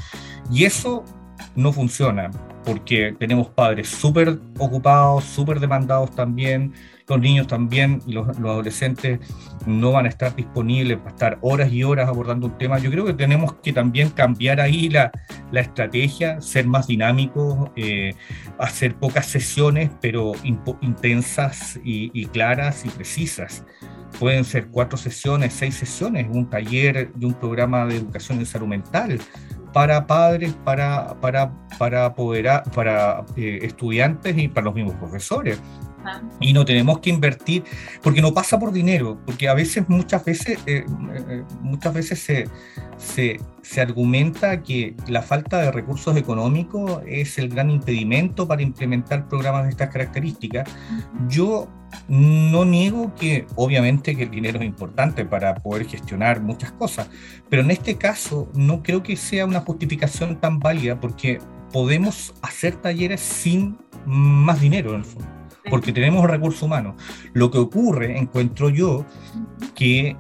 y 0.52 0.66
eso 0.66 1.04
no 1.56 1.72
funciona 1.72 2.30
porque 2.66 3.16
tenemos 3.18 3.50
padres 3.50 3.90
súper 3.90 4.40
ocupados, 4.58 5.24
súper 5.24 5.60
demandados 5.60 6.14
también, 6.16 6.74
los 7.08 7.20
niños 7.20 7.48
también, 7.48 8.02
los, 8.06 8.28
los, 8.40 8.52
adolescentes 8.52 9.20
no 9.66 9.94
van 9.94 10.06
a 10.06 10.10
estar 10.10 10.36
disponibles 10.36 10.98
para 10.98 11.10
estar 11.10 11.40
horas 11.42 11.72
y 11.74 11.84
horas 11.84 12.08
abordando 12.08 12.46
un 12.46 12.58
tema. 12.58 12.78
Yo 12.78 12.92
creo 12.92 13.06
que 13.06 13.14
tenemos 13.14 13.54
que 13.64 13.74
también 13.74 14.10
cambiar 14.12 14.62
ahí 14.62 14.90
la, 14.90 15.12
la 15.52 15.62
estrategia, 15.62 16.40
ser 16.42 16.68
más 16.68 16.86
dinámicos, 16.86 17.72
eh, 17.76 18.14
hacer 18.60 18.96
pocas 18.96 19.26
sesiones, 19.26 19.90
pero 20.02 20.34
intensas 20.82 21.80
y, 21.84 22.12
y 22.14 22.26
claras 22.28 22.86
y 22.86 22.90
precisas 22.90 23.64
pueden 24.18 24.44
ser 24.44 24.68
cuatro 24.68 24.98
sesiones, 24.98 25.54
seis 25.54 25.76
sesiones, 25.76 26.28
un 26.30 26.50
taller 26.50 27.14
de 27.14 27.26
un 27.26 27.34
programa 27.34 27.86
de 27.86 27.98
educación 27.98 28.40
en 28.40 28.46
salud 28.46 28.68
mental, 28.68 29.20
para 29.74 30.08
padres, 30.08 30.54
para, 30.64 31.16
para, 31.22 31.52
para, 31.78 32.14
poder, 32.14 32.64
para 32.74 33.24
eh, 33.36 33.60
estudiantes 33.62 34.38
y 34.38 34.48
para 34.48 34.66
los 34.66 34.76
mismos 34.76 34.96
profesores. 34.96 35.62
Y 36.40 36.54
no 36.54 36.66
tenemos 36.66 37.00
que 37.00 37.10
invertir, 37.10 37.64
porque 38.02 38.22
no 38.22 38.34
pasa 38.34 38.60
por 38.60 38.72
dinero, 38.72 39.20
porque 39.26 39.48
a 39.48 39.54
veces, 39.54 39.88
muchas 39.90 40.24
veces, 40.26 40.60
eh, 40.66 40.86
eh, 40.86 41.44
muchas 41.62 41.94
veces 41.94 42.20
se, 42.20 42.48
se, 42.98 43.40
se, 43.62 43.82
argumenta 43.82 44.62
que 44.64 44.96
la 45.08 45.22
falta 45.22 45.60
de 45.60 45.72
recursos 45.72 46.16
económicos 46.16 47.02
es 47.06 47.38
el 47.38 47.50
gran 47.50 47.70
impedimento 47.70 48.48
para 48.48 48.62
implementar 48.62 49.28
programas 49.28 49.66
de 49.66 49.72
estas 49.72 49.90
características. 49.90 50.70
Yo 51.28 51.68
no 52.08 52.66
niego 52.66 53.14
que 53.16 53.46
obviamente 53.56 54.16
que 54.16 54.24
el 54.24 54.32
dinero 54.32 54.60
es 54.60 54.66
importante 54.66 55.26
para 55.26 55.56
poder 55.56 55.88
gestionar 55.88 56.42
muchas 56.42 56.72
cosas, 56.74 57.10
pero 57.50 57.62
en 57.62 57.72
este 57.72 57.98
caso 57.98 58.50
no 58.54 58.84
creo 58.84 59.04
que 59.04 59.16
sea 59.16 59.46
una 59.46 59.62
justificación 59.62 60.40
tan 60.40 60.60
válida 60.60 61.00
porque 61.00 61.40
podemos 61.72 62.34
hacer 62.42 62.76
talleres 62.76 63.22
sin 63.22 63.78
más 64.06 64.62
dinero 64.62 64.92
en 64.92 64.98
el 64.98 65.06
fondo, 65.06 65.30
porque 65.70 65.94
tenemos 65.94 66.30
recursos 66.30 66.64
humanos. 66.64 66.96
Lo 67.34 67.52
que 67.52 67.58
ocurre, 67.58 68.18
encuentro 68.18 68.70
yo, 68.70 69.06
que 69.76 70.16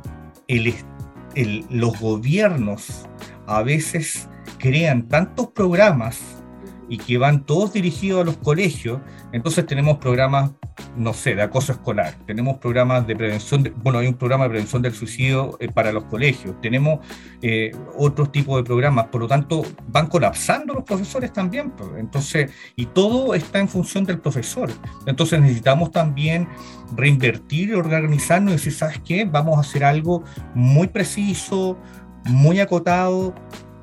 los 1.69 1.99
gobiernos 1.99 3.07
a 3.47 3.63
veces 3.63 4.29
crean 4.57 5.07
tantos 5.07 5.47
programas 5.47 6.43
y 6.87 6.97
que 6.97 7.17
van 7.17 7.45
todos 7.45 7.73
dirigidos 7.73 8.21
a 8.21 8.25
los 8.25 8.37
colegios, 8.37 8.99
entonces 9.31 9.65
tenemos 9.65 9.97
programas 9.99 10.51
no 10.97 11.13
sé, 11.13 11.35
de 11.35 11.41
acoso 11.41 11.71
escolar, 11.71 12.15
tenemos 12.25 12.57
programas 12.57 13.05
de 13.07 13.15
prevención, 13.15 13.73
bueno, 13.77 13.99
hay 13.99 14.07
un 14.07 14.15
programa 14.15 14.45
de 14.45 14.51
prevención 14.51 14.81
del 14.81 14.93
suicidio 14.93 15.57
eh, 15.59 15.69
para 15.71 15.91
los 15.91 16.05
colegios, 16.05 16.59
tenemos 16.61 16.99
eh, 17.41 17.71
otros 17.97 18.31
tipos 18.31 18.57
de 18.57 18.63
programas, 18.63 19.07
por 19.07 19.21
lo 19.21 19.27
tanto, 19.27 19.63
van 19.87 20.07
colapsando 20.07 20.73
los 20.73 20.83
profesores 20.83 21.33
también, 21.33 21.73
entonces, 21.97 22.51
y 22.75 22.85
todo 22.87 23.33
está 23.33 23.59
en 23.59 23.67
función 23.67 24.05
del 24.05 24.19
profesor, 24.19 24.69
entonces 25.05 25.39
necesitamos 25.39 25.91
también 25.91 26.47
reinvertir 26.95 27.69
y 27.69 27.73
organizarnos 27.73 28.53
y 28.53 28.55
decir, 28.55 28.73
¿sabes 28.73 29.01
qué? 29.05 29.25
Vamos 29.25 29.57
a 29.57 29.61
hacer 29.61 29.83
algo 29.83 30.23
muy 30.53 30.87
preciso, 30.87 31.77
muy 32.25 32.59
acotado, 32.59 33.33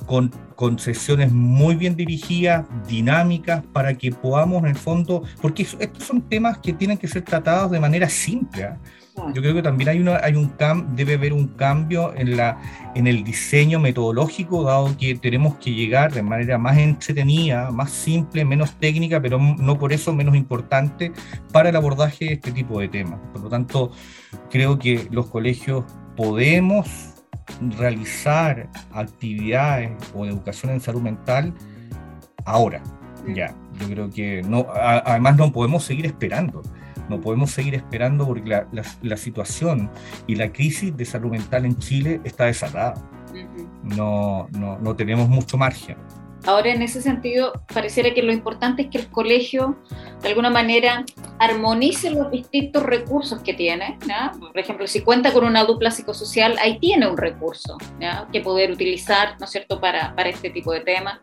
con 0.06 0.30
con 0.57 0.79
sesiones 0.79 1.31
muy 1.31 1.77
bien 1.77 1.95
dirigidas, 1.95 2.66
dinámicas, 2.88 3.62
para 3.73 3.95
que 3.95 4.11
podamos 4.11 4.62
en 4.64 4.71
el 4.71 4.77
fondo, 4.77 5.23
porque 5.40 5.62
estos 5.62 6.03
son 6.03 6.23
temas 6.23 6.59
que 6.59 6.73
tienen 6.73 6.99
que 6.99 7.07
ser 7.07 7.23
tratados 7.23 7.71
de 7.71 7.79
manera 7.79 8.09
simple. 8.09 8.64
¿ah? 8.64 8.79
Yo 9.35 9.40
creo 9.40 9.55
que 9.55 9.62
también 9.62 9.88
hay, 9.88 10.01
una, 10.01 10.16
hay 10.16 10.35
un 10.35 10.49
cam, 10.49 10.95
debe 10.95 11.14
haber 11.14 11.33
un 11.33 11.49
cambio 11.49 12.14
en, 12.14 12.37
la, 12.37 12.61
en 12.95 13.07
el 13.07 13.25
diseño 13.25 13.81
metodológico, 13.81 14.64
dado 14.64 14.97
que 14.97 15.14
tenemos 15.14 15.57
que 15.57 15.73
llegar 15.73 16.12
de 16.12 16.23
manera 16.23 16.59
más 16.59 16.77
entretenida, 16.77 17.71
más 17.71 17.90
simple, 17.90 18.45
menos 18.45 18.73
técnica, 18.79 19.21
pero 19.21 19.38
no 19.38 19.79
por 19.79 19.92
eso 19.92 20.12
menos 20.12 20.37
importante 20.37 21.12
para 21.53 21.71
el 21.71 21.77
abordaje 21.77 22.27
de 22.27 22.33
este 22.35 22.53
tipo 22.53 22.79
de 22.81 22.88
temas. 22.88 23.19
Por 23.33 23.42
lo 23.42 23.49
tanto, 23.49 23.90
creo 24.51 24.79
que 24.79 25.09
los 25.11 25.27
colegios 25.27 25.85
podemos 26.14 27.15
realizar 27.78 28.68
actividades 28.92 29.92
o 30.14 30.26
educación 30.26 30.72
en 30.72 30.80
salud 30.80 31.02
mental 31.02 31.54
ahora. 32.44 32.82
Ya, 33.35 33.54
yo 33.80 33.88
creo 33.88 34.11
que 34.11 34.42
no, 34.42 34.66
además 34.72 35.37
no 35.37 35.52
podemos 35.52 35.85
seguir 35.85 36.06
esperando. 36.06 36.62
No 37.09 37.20
podemos 37.20 37.50
seguir 37.50 37.74
esperando 37.74 38.26
porque 38.26 38.48
la, 38.48 38.66
la, 39.02 39.16
situación 39.16 39.90
y 40.26 40.35
la 40.35 40.52
crisis 40.52 40.96
de 40.96 41.04
salud 41.04 41.30
mental 41.30 41.64
en 41.64 41.76
Chile 41.78 42.20
está 42.24 42.46
desatada. 42.46 42.94
No, 43.85 44.48
no, 44.52 44.78
no 44.78 44.96
tenemos 44.96 45.28
mucho 45.28 45.56
margen. 45.56 45.96
Ahora, 46.46 46.70
en 46.70 46.80
ese 46.80 47.02
sentido, 47.02 47.52
pareciera 47.74 48.14
que 48.14 48.22
lo 48.22 48.32
importante 48.32 48.82
es 48.82 48.88
que 48.88 48.98
el 48.98 49.09
colegio, 49.09 49.76
de 50.22 50.28
alguna 50.28 50.48
manera, 50.48 51.04
armonice 51.40 52.11
los 52.11 52.30
distintos 52.30 52.85
recursos 52.85 53.40
que 53.40 53.52
tiene. 53.52 53.98
Por 54.38 54.59
ejemplo, 54.59 54.87
si 54.87 55.00
cuenta 55.00 55.32
con 55.32 55.44
una 55.44 55.64
dupla 55.64 55.90
psicosocial, 55.90 56.56
ahí 56.59 56.78
tiene 56.78 57.09
un 57.09 57.16
recurso 57.16 57.76
que 58.32 58.40
poder 58.40 58.70
utilizar, 58.70 59.37
¿no 59.40 59.46
es 59.46 59.50
cierto?, 59.50 59.80
para, 59.80 60.14
para 60.14 60.28
este 60.28 60.50
tipo 60.50 60.72
de 60.72 60.80
temas. 60.80 61.18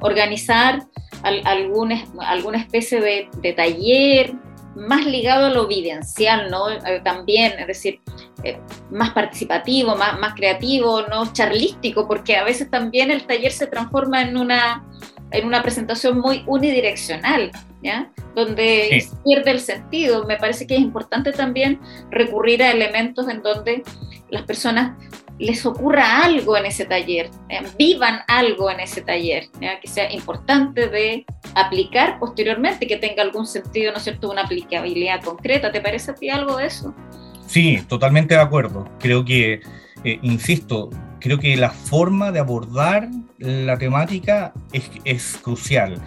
Organizar 0.00 0.82
alguna, 1.22 2.02
alguna 2.20 2.58
especie 2.58 3.00
de, 3.00 3.28
de, 3.42 3.52
taller 3.52 4.34
más 4.74 5.06
ligado 5.06 5.46
a 5.46 5.50
lo 5.50 5.64
evidencial, 5.64 6.50
¿no? 6.50 6.70
Eh, 6.70 7.00
también, 7.04 7.52
es 7.58 7.66
decir, 7.66 8.00
eh, 8.44 8.58
más 8.90 9.10
participativo, 9.10 9.94
más, 9.96 10.18
más 10.18 10.34
creativo, 10.34 11.02
no 11.02 11.32
charlístico, 11.32 12.08
porque 12.08 12.36
a 12.36 12.44
veces 12.44 12.70
también 12.70 13.10
el 13.10 13.26
taller 13.26 13.52
se 13.52 13.66
transforma 13.66 14.22
en 14.22 14.36
una 14.36 14.84
en 15.32 15.46
una 15.46 15.62
presentación 15.62 16.20
muy 16.20 16.44
unidireccional, 16.46 17.50
¿ya? 17.82 18.10
donde 18.34 19.04
pierde 19.24 19.50
el 19.50 19.60
sentido. 19.60 20.24
Me 20.24 20.36
parece 20.36 20.66
que 20.66 20.74
es 20.74 20.80
importante 20.80 21.32
también 21.32 21.80
recurrir 22.10 22.62
a 22.62 22.70
elementos 22.70 23.28
en 23.28 23.42
donde 23.42 23.82
las 24.30 24.42
personas 24.42 24.96
les 25.38 25.64
ocurra 25.66 26.24
algo 26.24 26.56
en 26.56 26.66
ese 26.66 26.84
taller, 26.84 27.30
eh, 27.48 27.60
vivan 27.78 28.20
algo 28.28 28.70
en 28.70 28.80
ese 28.80 29.02
taller, 29.02 29.48
que 29.80 29.88
sea 29.88 30.12
importante 30.12 30.88
de 30.88 31.24
aplicar 31.54 32.18
posteriormente, 32.18 32.86
que 32.86 32.96
tenga 32.96 33.22
algún 33.22 33.46
sentido, 33.46 33.92
¿no 33.92 33.98
es 33.98 34.04
cierto?, 34.04 34.30
una 34.30 34.42
aplicabilidad 34.42 35.22
concreta. 35.22 35.72
¿Te 35.72 35.80
parece 35.80 36.12
a 36.12 36.14
ti 36.14 36.30
algo 36.30 36.56
de 36.56 36.66
eso? 36.66 36.94
Sí, 37.46 37.82
totalmente 37.88 38.34
de 38.34 38.40
acuerdo. 38.40 38.88
Creo 38.98 39.24
que, 39.24 39.60
eh, 40.04 40.18
insisto, 40.22 40.90
creo 41.20 41.38
que 41.38 41.56
la 41.56 41.70
forma 41.70 42.32
de 42.32 42.40
abordar 42.40 43.08
la 43.38 43.76
temática 43.78 44.52
es, 44.72 45.36
crucial 45.42 46.00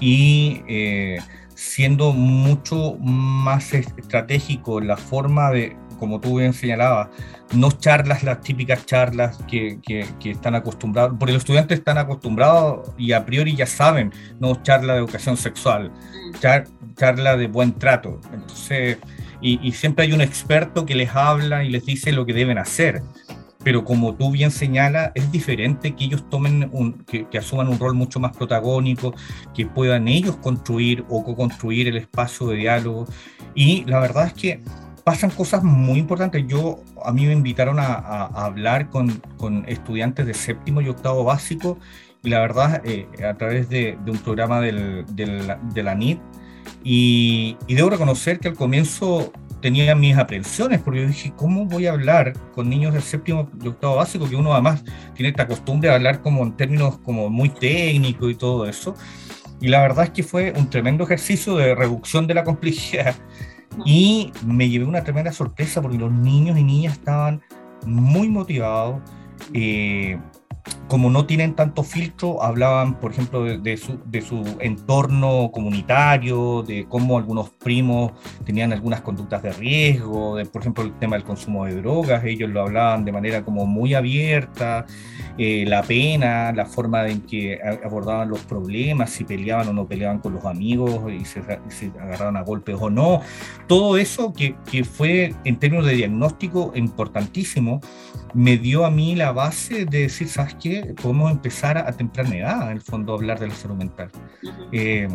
y 0.00 0.62
eh, 0.68 1.18
siendo 1.54 2.12
mucho 2.12 2.96
más 3.00 3.72
estratégico 3.72 4.80
la 4.80 4.96
forma 4.96 5.50
de, 5.50 5.76
como 5.94 6.20
tú 6.20 6.38
bien 6.38 6.52
señalabas, 6.52 7.08
no 7.52 7.70
charlas, 7.70 8.22
las 8.22 8.40
típicas 8.40 8.86
charlas 8.86 9.38
que, 9.48 9.78
que, 9.82 10.30
están 10.30 10.54
acostumbrados, 10.54 11.16
porque 11.18 11.32
los 11.32 11.42
estudiantes 11.42 11.78
están 11.78 11.98
acostumbrados 11.98 12.90
y 12.98 13.12
a 13.12 13.24
priori 13.24 13.54
ya 13.54 13.66
saben, 13.66 14.12
no 14.40 14.62
charla 14.62 14.94
de 14.94 15.00
educación 15.00 15.36
sexual, 15.36 15.90
mm. 15.90 16.94
charla 16.96 17.36
de 17.36 17.46
buen 17.46 17.72
trato. 17.74 18.20
Entonces, 18.32 18.98
y, 19.40 19.66
y, 19.66 19.72
siempre 19.72 20.06
hay 20.06 20.12
un 20.12 20.20
experto 20.20 20.86
que 20.86 20.94
les 20.94 21.14
habla 21.14 21.64
y 21.64 21.70
les 21.70 21.84
dice 21.84 22.12
lo 22.12 22.24
que 22.24 22.32
deben 22.32 22.58
hacer 22.58 23.02
pero 23.64 23.82
como 23.82 24.14
tú 24.14 24.30
bien 24.30 24.50
señalas, 24.50 25.10
es 25.14 25.32
diferente 25.32 25.96
que 25.96 26.04
ellos 26.04 26.28
tomen, 26.28 26.68
un, 26.70 27.02
que, 27.04 27.26
asuman 27.36 27.68
un 27.68 27.78
rol 27.78 27.94
mucho 27.94 28.20
más 28.20 28.36
protagónico, 28.36 29.14
que 29.54 29.66
puedan 29.66 30.06
ellos 30.06 30.36
construir 30.36 31.04
o 31.08 31.24
co-construir 31.24 31.88
el 31.88 31.96
espacio 31.96 32.48
de 32.48 32.56
diálogo. 32.56 33.06
Y 33.54 33.84
la 33.86 34.00
verdad 34.00 34.26
es 34.26 34.34
que 34.34 34.62
pasan 35.04 35.30
cosas 35.30 35.62
muy 35.62 35.98
importantes. 35.98 36.44
Yo, 36.48 36.82
a 37.04 37.12
mí 37.12 37.26
me 37.26 37.32
invitaron 37.32 37.78
a, 37.78 38.26
hablar 38.26 38.90
con, 38.90 39.22
con, 39.36 39.64
estudiantes 39.68 40.26
de 40.26 40.34
séptimo 40.34 40.80
y 40.80 40.88
octavo 40.88 41.24
básico, 41.24 41.78
y 42.22 42.30
la 42.30 42.40
verdad, 42.40 42.80
eh, 42.84 43.06
a 43.22 43.34
través 43.34 43.68
de, 43.68 43.98
de 44.02 44.10
un 44.10 44.18
programa 44.18 44.60
del, 44.60 45.04
del, 45.14 45.54
de 45.74 45.82
la 45.82 45.94
NIT, 45.94 46.18
y, 46.82 47.56
y, 47.66 47.74
debo 47.74 47.90
reconocer 47.90 48.38
que 48.40 48.48
al 48.48 48.54
comienzo 48.54 49.30
tenía 49.60 49.94
mis 49.94 50.16
aprensiones, 50.16 50.80
porque 50.80 51.02
yo 51.02 51.06
dije, 51.08 51.32
¿cómo 51.36 51.66
voy 51.66 51.86
a 51.86 51.92
hablar 51.92 52.32
con 52.54 52.68
niños 52.68 52.94
del 52.94 53.02
séptimo 53.02 53.50
y 53.62 53.68
octavo 53.68 53.96
básico? 53.96 54.28
Que 54.28 54.36
uno 54.36 54.52
además 54.52 54.84
tiene 55.14 55.30
esta 55.30 55.46
costumbre 55.46 55.88
de 55.88 55.94
hablar 55.94 56.22
como 56.22 56.42
en 56.42 56.56
términos 56.56 56.98
como 56.98 57.28
muy 57.28 57.50
técnicos 57.50 58.30
y 58.30 58.34
todo 58.34 58.66
eso. 58.66 58.94
Y 59.60 59.68
la 59.68 59.80
verdad 59.80 60.04
es 60.04 60.10
que 60.10 60.22
fue 60.22 60.52
un 60.56 60.68
tremendo 60.68 61.04
ejercicio 61.04 61.56
de 61.56 61.74
reducción 61.74 62.26
de 62.26 62.34
la 62.34 62.44
complejidad. 62.44 63.14
Y 63.84 64.32
me 64.46 64.68
llevé 64.68 64.84
una 64.84 65.02
tremenda 65.02 65.32
sorpresa 65.32 65.82
porque 65.82 65.98
los 65.98 66.12
niños 66.12 66.58
y 66.58 66.64
niñas 66.64 66.94
estaban 66.94 67.42
muy 67.86 68.28
motivados. 68.28 69.00
Eh, 69.52 70.18
como 70.88 71.10
no 71.10 71.26
tienen 71.26 71.54
tanto 71.54 71.82
filtro, 71.82 72.42
hablaban, 72.42 73.00
por 73.00 73.12
ejemplo, 73.12 73.44
de, 73.44 73.76
su, 73.76 73.98
de, 74.04 74.20
su, 74.20 74.44
entorno 74.60 75.50
comunitario, 75.52 76.62
de 76.62 76.86
cómo 76.88 77.18
algunos 77.18 77.50
primos 77.50 78.12
tenían 78.44 78.72
algunas 78.72 79.00
conductas 79.00 79.42
de 79.42 79.52
riesgo, 79.52 80.36
de, 80.36 80.44
por 80.46 80.62
ejemplo, 80.62 80.84
el 80.84 80.92
tema 80.98 81.16
del 81.16 81.24
consumo 81.24 81.64
de 81.64 81.76
drogas, 81.76 82.24
ellos 82.24 82.50
lo 82.50 82.62
hablaban 82.62 83.04
de 83.04 83.12
manera 83.12 83.44
como 83.44 83.66
muy 83.66 83.94
abierta, 83.94 84.86
eh, 85.38 85.64
la 85.66 85.82
pena, 85.82 86.52
la 86.52 86.66
forma 86.66 87.08
en 87.08 87.22
que 87.22 87.58
abordaban 87.84 88.28
los 88.28 88.40
problemas, 88.40 89.10
si 89.10 89.24
peleaban 89.24 89.68
o 89.68 89.72
no 89.72 89.86
peleaban 89.86 90.18
con 90.18 90.34
los 90.34 90.44
amigos 90.44 91.00
y 91.12 91.24
se, 91.24 91.40
agarraban 92.00 92.36
a 92.36 92.42
golpes 92.42 92.76
o 92.78 92.90
no. 92.90 93.20
Todo 93.66 93.96
eso 93.96 94.32
que, 94.32 94.54
que, 94.70 94.84
fue 94.84 95.34
en 95.44 95.58
términos 95.58 95.86
de 95.86 95.94
diagnóstico 95.94 96.72
importantísimo, 96.74 97.80
me 98.34 98.58
dio 98.58 98.84
a 98.84 98.90
mí 98.90 99.14
la 99.14 99.32
base 99.32 99.86
de 99.86 100.00
decir, 100.00 100.28
¿sabes 100.28 100.56
qué? 100.60 100.73
Podemos 101.00 101.30
empezar 101.30 101.78
a, 101.78 101.92
temprana 101.92 102.36
edad, 102.36 102.70
en 102.70 102.76
el 102.76 102.80
fondo, 102.80 103.12
a 103.12 103.16
hablar 103.16 103.38
de 103.38 103.48
la 103.48 103.54
salud 103.54 103.76
mental. 103.76 104.10
Eh, 104.72 105.08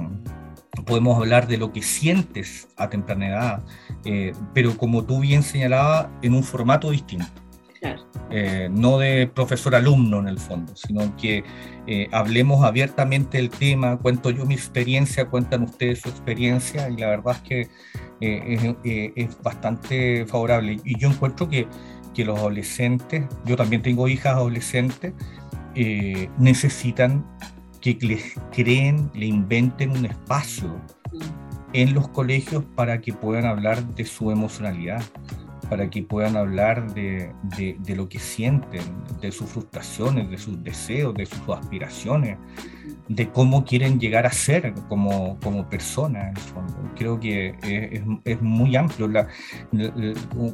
podemos 0.86 1.18
hablar 1.18 1.48
de 1.48 1.58
lo 1.58 1.72
que 1.72 1.82
sientes 1.82 2.68
a 2.78 2.90
temprana 2.90 3.28
edad, 3.28 3.64
eh, 4.06 4.34
pero 4.54 4.78
como 4.78 5.04
tú 5.04 5.20
bien 5.20 5.44
señalabas, 5.44 6.08
en 6.22 6.34
un 6.34 6.44
formato 6.44 6.92
distinto. 6.92 7.28
Eh, 8.32 8.70
no 8.72 9.00
de 9.00 9.26
profesor-alumno 9.28 10.20
en 10.20 10.28
el 10.28 10.38
fondo, 10.38 10.76
sino 10.76 11.16
que 11.16 11.44
eh, 11.88 12.08
hablemos 12.12 12.64
abiertamente 12.64 13.38
del 13.38 13.50
tema, 13.50 13.98
cuento 13.98 14.30
yo 14.30 14.46
mi 14.46 14.54
experiencia, 14.54 15.26
cuentan 15.26 15.64
ustedes 15.64 16.02
su 16.02 16.10
experiencia 16.10 16.90
y 16.90 16.98
la 16.98 17.08
verdad 17.08 17.38
es 17.38 17.42
que 17.42 17.68
eh, 18.22 19.12
es, 19.16 19.42
bastante 19.42 20.26
favorable. 20.28 20.80
Y 20.84 21.00
yo 21.00 21.10
encuentro 21.10 21.50
que, 21.50 21.68
que, 22.14 22.24
los 22.24 22.38
adolescentes, 22.38 23.26
yo 23.46 23.56
también 23.56 23.82
tengo 23.82 24.08
hijas 24.08 24.36
adolescentes, 24.36 25.14
necesitan 26.38 27.26
que 27.82 27.98
les 28.02 28.36
creen, 28.52 29.10
le 29.14 29.28
inventen 29.28 29.92
un 29.92 30.06
espacio 30.06 30.82
en 31.74 31.94
los 31.94 32.08
colegios 32.10 32.66
para 32.76 33.00
que 33.00 33.14
puedan 33.14 33.46
hablar 33.46 33.86
de 33.96 34.06
su 34.06 34.32
emocionalidad 34.32 35.02
para 35.70 35.90
que 35.90 36.02
puedan 36.02 36.36
hablar 36.36 36.94
de, 36.94 37.32
de, 37.56 37.96
lo 37.96 38.10
que 38.10 38.18
sienten, 38.18 38.82
de 39.22 39.32
sus 39.32 39.50
frustraciones, 39.50 40.30
de 40.30 40.38
sus 40.38 40.62
deseos, 40.64 41.14
de 41.14 41.28
sus 41.28 41.48
aspiraciones, 41.50 42.38
de 43.08 43.30
cómo 43.30 43.64
quieren 43.64 44.00
llegar 44.00 44.26
a 44.26 44.32
ser 44.32 44.74
como, 44.90 45.40
como 45.40 45.70
personas. 45.70 46.36
Creo 46.96 47.20
que 47.20 47.56
es, 47.62 48.02
es 48.26 48.42
muy 48.42 48.76
amplio. 48.76 49.08
La, 49.08 49.28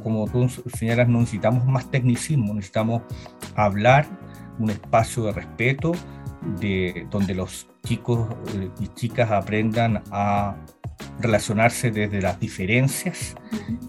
como 0.02 0.26
tú 0.30 0.48
señalas, 0.74 1.08
no 1.08 1.20
necesitamos 1.20 1.64
más 1.64 1.90
tecnicismo, 1.90 2.52
necesitamos 2.52 3.02
hablar 3.54 4.06
un 4.58 4.70
espacio 4.70 5.24
de 5.24 5.32
respeto 5.32 5.92
de, 6.60 7.06
donde 7.10 7.34
los 7.34 7.68
chicos 7.84 8.28
eh, 8.54 8.70
y 8.80 8.88
chicas 8.88 9.30
aprendan 9.30 10.02
a 10.10 10.56
relacionarse 11.20 11.90
desde 11.90 12.20
las 12.20 12.38
diferencias 12.38 13.36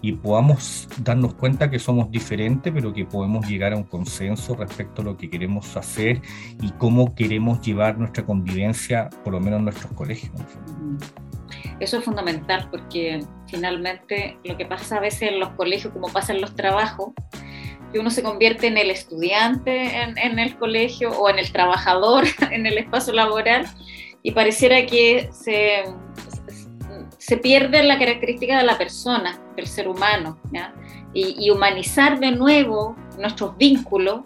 y 0.02 0.12
podamos 0.12 0.88
darnos 1.02 1.34
cuenta 1.34 1.70
que 1.70 1.78
somos 1.78 2.10
diferentes, 2.10 2.72
pero 2.72 2.92
que 2.92 3.04
podemos 3.04 3.46
llegar 3.46 3.72
a 3.72 3.76
un 3.76 3.84
consenso 3.84 4.54
respecto 4.56 5.02
a 5.02 5.04
lo 5.04 5.16
que 5.16 5.28
queremos 5.28 5.76
hacer 5.76 6.22
y 6.60 6.70
cómo 6.72 7.14
queremos 7.14 7.60
llevar 7.60 7.98
nuestra 7.98 8.24
convivencia, 8.24 9.10
por 9.24 9.34
lo 9.34 9.40
menos 9.40 9.58
en 9.58 9.64
nuestros 9.64 9.92
colegios. 9.92 10.32
Eso 11.80 11.98
es 11.98 12.04
fundamental 12.04 12.68
porque 12.70 13.20
finalmente 13.46 14.38
lo 14.44 14.56
que 14.56 14.66
pasa 14.66 14.96
a 14.96 15.00
veces 15.00 15.30
en 15.30 15.40
los 15.40 15.50
colegios, 15.50 15.92
como 15.92 16.08
pasa 16.08 16.32
en 16.32 16.40
los 16.40 16.54
trabajos, 16.54 17.12
que 17.92 17.98
uno 17.98 18.10
se 18.10 18.22
convierte 18.22 18.66
en 18.66 18.76
el 18.76 18.90
estudiante 18.90 20.02
en, 20.02 20.38
el 20.38 20.56
colegio 20.58 21.10
o 21.10 21.30
en 21.30 21.38
el 21.38 21.50
trabajador 21.52 22.24
en 22.50 22.66
el 22.66 22.78
espacio 22.78 23.12
laboral 23.12 23.66
y 24.22 24.32
pareciera 24.32 24.84
que 24.86 25.30
se 25.32 25.84
se 27.28 27.36
pierde 27.36 27.82
la 27.82 27.98
característica 27.98 28.56
de 28.56 28.64
la 28.64 28.78
persona, 28.78 29.38
del 29.54 29.66
ser 29.66 29.86
humano, 29.86 30.38
Y, 31.12 31.50
humanizar 31.50 32.18
de 32.18 32.30
nuevo 32.30 32.96
nuestros 33.18 33.56
vínculos 33.58 34.20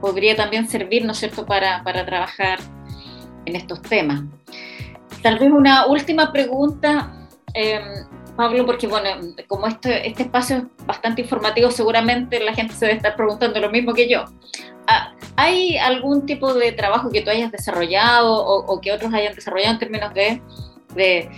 podría 0.00 0.34
también 0.34 0.66
servir, 0.66 1.04
¿no 1.04 1.12
es 1.12 1.18
cierto?, 1.18 1.44
para, 1.44 1.82
para 1.84 2.06
trabajar 2.06 2.58
en 3.44 3.56
estos 3.56 3.82
temas. 3.82 4.22
Tal 5.22 5.38
vez 5.38 5.50
una 5.50 5.86
última 5.86 6.32
pregunta, 6.32 7.28
em, 7.52 7.82
Pablo, 8.42 8.66
porque 8.66 8.88
bueno, 8.88 9.08
como 9.46 9.68
este, 9.68 10.08
este 10.08 10.24
espacio 10.24 10.56
es 10.56 10.64
bastante 10.84 11.22
informativo, 11.22 11.70
seguramente 11.70 12.40
la 12.40 12.52
gente 12.52 12.74
se 12.74 12.86
debe 12.86 12.96
estar 12.96 13.14
preguntando 13.14 13.60
lo 13.60 13.70
mismo 13.70 13.94
que 13.94 14.08
yo. 14.08 14.24
Ah, 14.88 15.14
¿Hay 15.36 15.78
algún 15.78 16.26
tipo 16.26 16.52
de 16.52 16.72
trabajo 16.72 17.08
que 17.08 17.20
tú 17.20 17.30
hayas 17.30 17.52
desarrollado 17.52 18.34
o, 18.44 18.80
que 18.80 18.90
otros 18.90 19.14
hayan 19.14 19.32
desarrollado 19.32 19.74
en 19.74 19.78
términos 19.78 20.12
de, 20.12 20.42
de, 20.96 21.30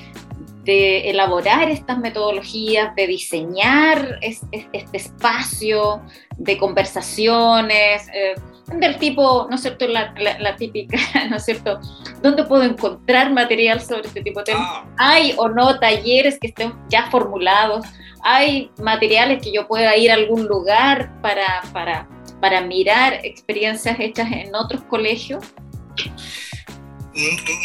de 0.64 1.10
elaborar 1.10 1.68
estas 1.68 1.98
metodologías, 1.98 2.94
de 2.94 3.06
diseñar 3.06 4.18
este 4.22 4.66
espacio 4.94 6.00
de 6.38 6.56
conversaciones, 6.56 8.08
eh, 8.14 8.34
del 8.78 8.96
tipo, 8.96 9.46
¿no 9.50 9.56
es 9.56 9.60
cierto?, 9.60 9.86
la, 9.86 10.14
la, 10.40 10.56
típica, 10.56 10.96
¿no 11.28 11.36
es 11.36 11.44
cierto?, 11.44 11.80
¿dónde 12.24 12.42
puedo 12.44 12.62
encontrar 12.62 13.32
material 13.32 13.82
sobre 13.82 14.08
este 14.08 14.22
tipo 14.22 14.40
de 14.40 14.46
temas? 14.46 14.66
Ah. 14.66 14.84
¿Hay 14.96 15.34
o 15.36 15.48
no 15.48 15.78
talleres 15.78 16.38
que 16.40 16.48
estén 16.48 16.72
ya 16.88 17.10
formulados? 17.10 17.86
¿Hay 18.22 18.70
materiales 18.82 19.42
que 19.42 19.52
yo 19.52 19.68
pueda 19.68 19.94
ir 19.96 20.10
a 20.10 20.14
algún 20.14 20.46
lugar 20.46 21.20
para, 21.20 21.62
para, 21.74 22.08
para 22.40 22.62
mirar 22.62 23.20
experiencias 23.22 24.00
hechas 24.00 24.32
en 24.32 24.54
otros 24.54 24.82
colegios? 24.84 25.44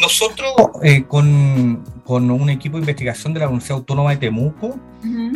Nosotros, 0.01 0.51
eh, 0.83 1.05
con, 1.05 1.83
con, 2.03 2.29
un 2.29 2.49
equipo 2.49 2.75
de 2.75 2.81
investigación 2.81 3.33
de 3.33 3.39
la 3.39 3.47
Universidad 3.47 3.77
Autónoma 3.77 4.11
de 4.11 4.17
Temuco, 4.17 4.77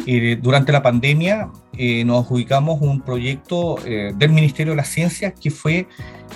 eh, 0.06 0.38
durante 0.40 0.74
la 0.74 0.84
pandemia 0.84 1.50
eh, 1.78 2.04
nos 2.06 2.30
ubicamos 2.30 2.82
un 2.82 3.02
proyecto 3.02 3.76
del 3.84 4.30
Ministerio 4.32 4.74
de 4.74 4.78
las 4.78 4.90
Ciencias 4.90 5.34
que 5.40 5.52
fue 5.52 5.88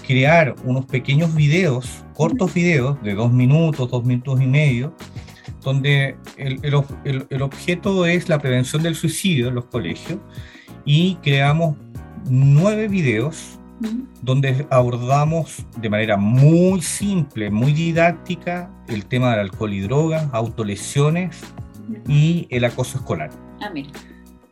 crear 0.06 0.56
unos 0.64 0.86
pequeños 0.86 1.34
videos, 1.36 2.04
cortos 2.14 2.54
videos 2.54 3.02
de 3.04 3.14
dos 3.14 3.32
minutos, 3.32 3.90
dos 3.90 4.04
minutos 4.04 4.42
y 4.42 4.48
medio, 4.48 4.96
donde 5.62 6.18
el, 6.38 6.60
el, 6.64 7.28
el 7.30 7.42
objeto 7.42 8.06
es 8.06 8.30
la 8.30 8.40
prevención 8.40 8.84
del 8.84 8.96
suicidio 8.96 9.50
en 9.50 9.56
los 9.56 9.66
colegios 9.66 10.20
y 10.86 11.16
creamos 11.16 11.76
nueve 12.30 12.88
videos 12.88 13.58
donde 14.22 14.66
abordamos 14.70 15.66
de 15.80 15.90
manera 15.90 16.18
muy 16.18 16.82
simple, 16.82 17.50
muy 17.50 17.74
didáctica, 17.74 18.72
el 18.88 19.06
tema 19.06 19.32
del 19.32 19.42
alcohol 19.42 19.74
y 19.74 19.82
drogas, 19.82 20.28
autolesiones 20.32 21.40
y 22.08 22.48
el 22.50 22.66
acoso 22.66 22.98
escolar. 22.98 23.30
Ah, 23.62 23.72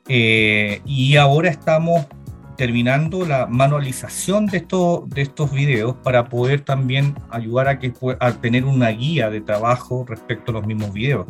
eh, 0.07 0.81
y 0.85 1.15
ahora 1.15 1.49
estamos 1.49 2.05
terminando 2.57 3.25
la 3.25 3.47
manualización 3.47 4.45
de, 4.45 4.57
esto, 4.57 5.05
de 5.07 5.21
estos 5.21 5.51
videos 5.51 5.95
para 6.03 6.29
poder 6.29 6.61
también 6.61 7.15
ayudar 7.29 7.67
a, 7.67 7.79
que, 7.79 7.93
a 8.19 8.31
tener 8.33 8.65
una 8.65 8.89
guía 8.89 9.29
de 9.29 9.41
trabajo 9.41 10.05
respecto 10.07 10.51
a 10.51 10.55
los 10.55 10.65
mismos 10.65 10.93
videos. 10.93 11.27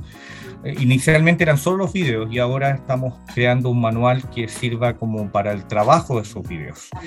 Eh, 0.64 0.76
inicialmente 0.80 1.44
eran 1.44 1.58
solo 1.58 1.78
los 1.78 1.94
videos 1.94 2.32
y 2.32 2.40
ahora 2.40 2.72
estamos 2.72 3.20
creando 3.34 3.70
un 3.70 3.82
manual 3.82 4.28
que 4.30 4.48
sirva 4.48 4.96
como 4.96 5.32
para 5.32 5.52
el 5.52 5.66
trabajo 5.66 6.16
de 6.16 6.24
esos 6.24 6.48
videos. 6.48 6.90
Ah, 6.94 7.02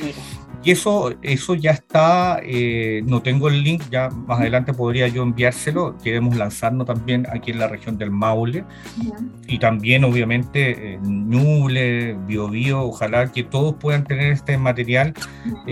y 0.62 0.70
eso, 0.70 1.14
eso 1.22 1.54
ya 1.54 1.70
está, 1.70 2.40
eh, 2.42 3.02
no 3.04 3.22
tengo 3.22 3.48
el 3.48 3.62
link, 3.62 3.82
ya 3.90 4.10
más 4.10 4.40
adelante 4.40 4.72
podría 4.72 5.08
yo 5.08 5.22
enviárselo. 5.22 5.96
Queremos 5.98 6.36
lanzarnos 6.36 6.86
también 6.86 7.26
aquí 7.32 7.50
en 7.50 7.58
la 7.58 7.68
región 7.68 7.96
del 7.96 8.10
Maule 8.10 8.64
y 9.46 9.58
también 9.58 10.04
obviamente 10.04 10.94
eh, 10.94 10.98
Ñuble, 11.02 12.14
Biobío, 12.26 12.82
ojalá 12.82 13.30
que 13.32 13.44
todos 13.44 13.74
puedan 13.74 14.04
tener 14.04 14.32
este 14.32 14.58
material, 14.58 15.14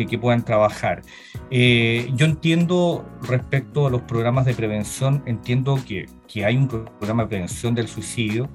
que 0.08 0.18
puedan 0.18 0.44
trabajar. 0.44 1.02
yo 1.50 2.26
entiendo 2.26 3.04
respecto 3.22 3.86
a 3.86 3.90
los 3.90 4.02
programas 4.02 4.44
de 4.46 4.54
prevención, 4.54 5.22
entiendo 5.26 5.78
que 5.86 6.06
que 6.26 6.44
hay 6.44 6.56
un 6.56 6.68
programa 6.68 7.24
de 7.24 7.28
prevención 7.28 7.74
del 7.74 7.88
suicidio 7.88 8.48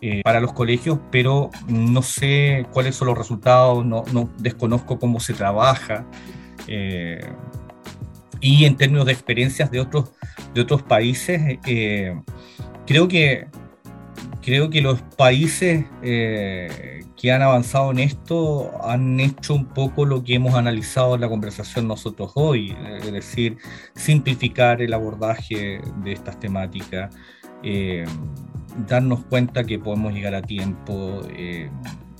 eh, 0.00 0.22
para 0.22 0.40
los 0.40 0.52
colegios, 0.52 0.98
pero 1.10 1.50
no 1.66 2.02
sé 2.02 2.66
cuáles 2.72 2.94
son 2.94 3.08
los 3.08 3.18
resultados, 3.18 3.84
no, 3.84 4.04
no 4.12 4.30
desconozco 4.38 4.98
cómo 4.98 5.18
se 5.18 5.34
trabaja. 5.34 6.06
Eh, 6.68 7.20
y 8.40 8.64
en 8.64 8.76
términos 8.76 9.06
de 9.06 9.12
experiencias 9.12 9.70
de 9.70 9.80
otros, 9.80 10.12
de 10.54 10.60
otros 10.60 10.82
países, 10.82 11.58
eh, 11.66 12.14
creo, 12.86 13.08
que, 13.08 13.48
creo 14.48 14.70
que 14.70 14.80
los 14.80 15.02
países 15.02 15.84
que 16.00 17.32
han 17.32 17.42
avanzado 17.42 17.90
en 17.90 17.98
esto 17.98 18.70
han 18.82 19.20
hecho 19.20 19.52
un 19.52 19.66
poco 19.66 20.06
lo 20.06 20.24
que 20.24 20.36
hemos 20.36 20.54
analizado 20.54 21.16
en 21.16 21.20
la 21.20 21.28
conversación 21.28 21.86
nosotros 21.86 22.32
hoy, 22.34 22.74
es 22.98 23.12
decir, 23.12 23.58
simplificar 23.94 24.80
el 24.80 24.94
abordaje 24.94 25.82
de 26.02 26.12
estas 26.12 26.40
temáticas, 26.40 27.14
eh, 27.62 28.06
darnos 28.86 29.22
cuenta 29.24 29.64
que 29.64 29.78
podemos 29.78 30.14
llegar 30.14 30.34
a 30.34 30.40
tiempo, 30.40 31.20
eh, 31.36 31.70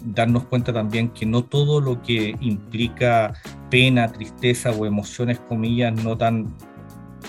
darnos 0.04 0.44
cuenta 0.44 0.70
también 0.70 1.08
que 1.08 1.24
no 1.24 1.44
todo 1.44 1.80
lo 1.80 2.02
que 2.02 2.36
implica 2.40 3.32
pena, 3.70 4.12
tristeza 4.12 4.70
o 4.72 4.84
emociones, 4.84 5.40
comillas, 5.48 5.94
no 6.04 6.18
tan 6.18 6.54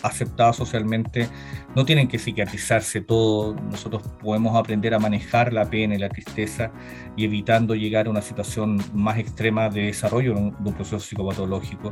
aceptadas 0.04 0.58
socialmente, 0.58 1.30
no 1.76 1.86
tienen 1.86 2.08
que 2.08 2.18
psiquiatrizarse 2.18 3.02
todo, 3.02 3.56
nosotros 3.56 4.04
podemos 4.22 4.56
aprender 4.56 4.94
a 4.94 5.00
manejar 5.00 5.54
la 5.54 5.70
pena 5.70 5.96
y 5.96 6.00
la 6.00 6.10
tristeza 6.10 6.72
y 7.16 7.26
evitando 7.26 7.76
llegar 7.76 8.08
a 8.08 8.10
una 8.10 8.22
situación 8.22 8.82
más 8.94 9.18
extrema 9.18 9.70
de 9.70 9.84
desarrollo 9.84 10.34
de 10.34 10.42
un, 10.42 10.74
proceso 10.74 11.00
psicopatológico. 11.00 11.92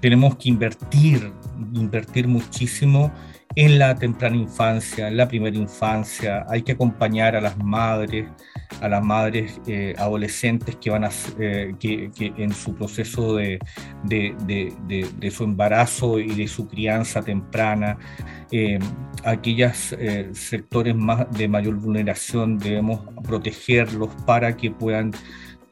Tenemos 0.00 0.36
que 0.36 0.48
invertir, 0.48 1.32
invertir 1.74 2.26
muchísimo 2.28 3.12
en 3.54 3.78
la 3.78 3.94
temprana 3.94 4.36
infancia, 4.36 5.08
en 5.08 5.16
la 5.16 5.26
primera 5.26 5.56
infancia, 5.56 6.44
hay 6.48 6.62
que 6.62 6.72
acompañar 6.72 7.34
a 7.34 7.40
las 7.40 7.56
madres, 7.58 8.28
a 8.80 8.88
las 8.88 9.02
madres 9.02 9.60
eh, 9.66 9.94
adolescentes 9.98 10.76
que 10.76 10.90
van 10.90 11.04
a, 11.04 11.10
eh, 11.40 11.74
que, 11.80 12.10
en 12.18 12.52
su 12.52 12.74
proceso 12.74 13.34
de, 13.34 13.58
de, 14.04 14.36
de, 14.46 15.08
de, 15.18 15.30
su 15.30 15.44
embarazo 15.44 16.20
y 16.20 16.34
de 16.34 16.46
su 16.46 16.68
crianza 16.68 17.22
temprana, 17.22 17.98
eh, 18.50 18.78
aquellos 19.24 19.94
sectores 20.32 20.94
más 20.94 21.30
de 21.32 21.48
mayor 21.48 21.76
vulneración 21.76 22.58
debemos 22.58 23.00
protegerlos 23.24 24.10
para 24.26 24.56
que 24.56 24.70
puedan 24.70 25.12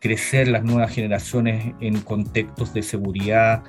crecer 0.01 0.49
las 0.49 0.63
nuevas 0.63 0.93
generaciones 0.93 1.75
en 1.81 2.01
contextos 2.01 2.73
de 2.73 2.83
seguridad, 2.83 3.65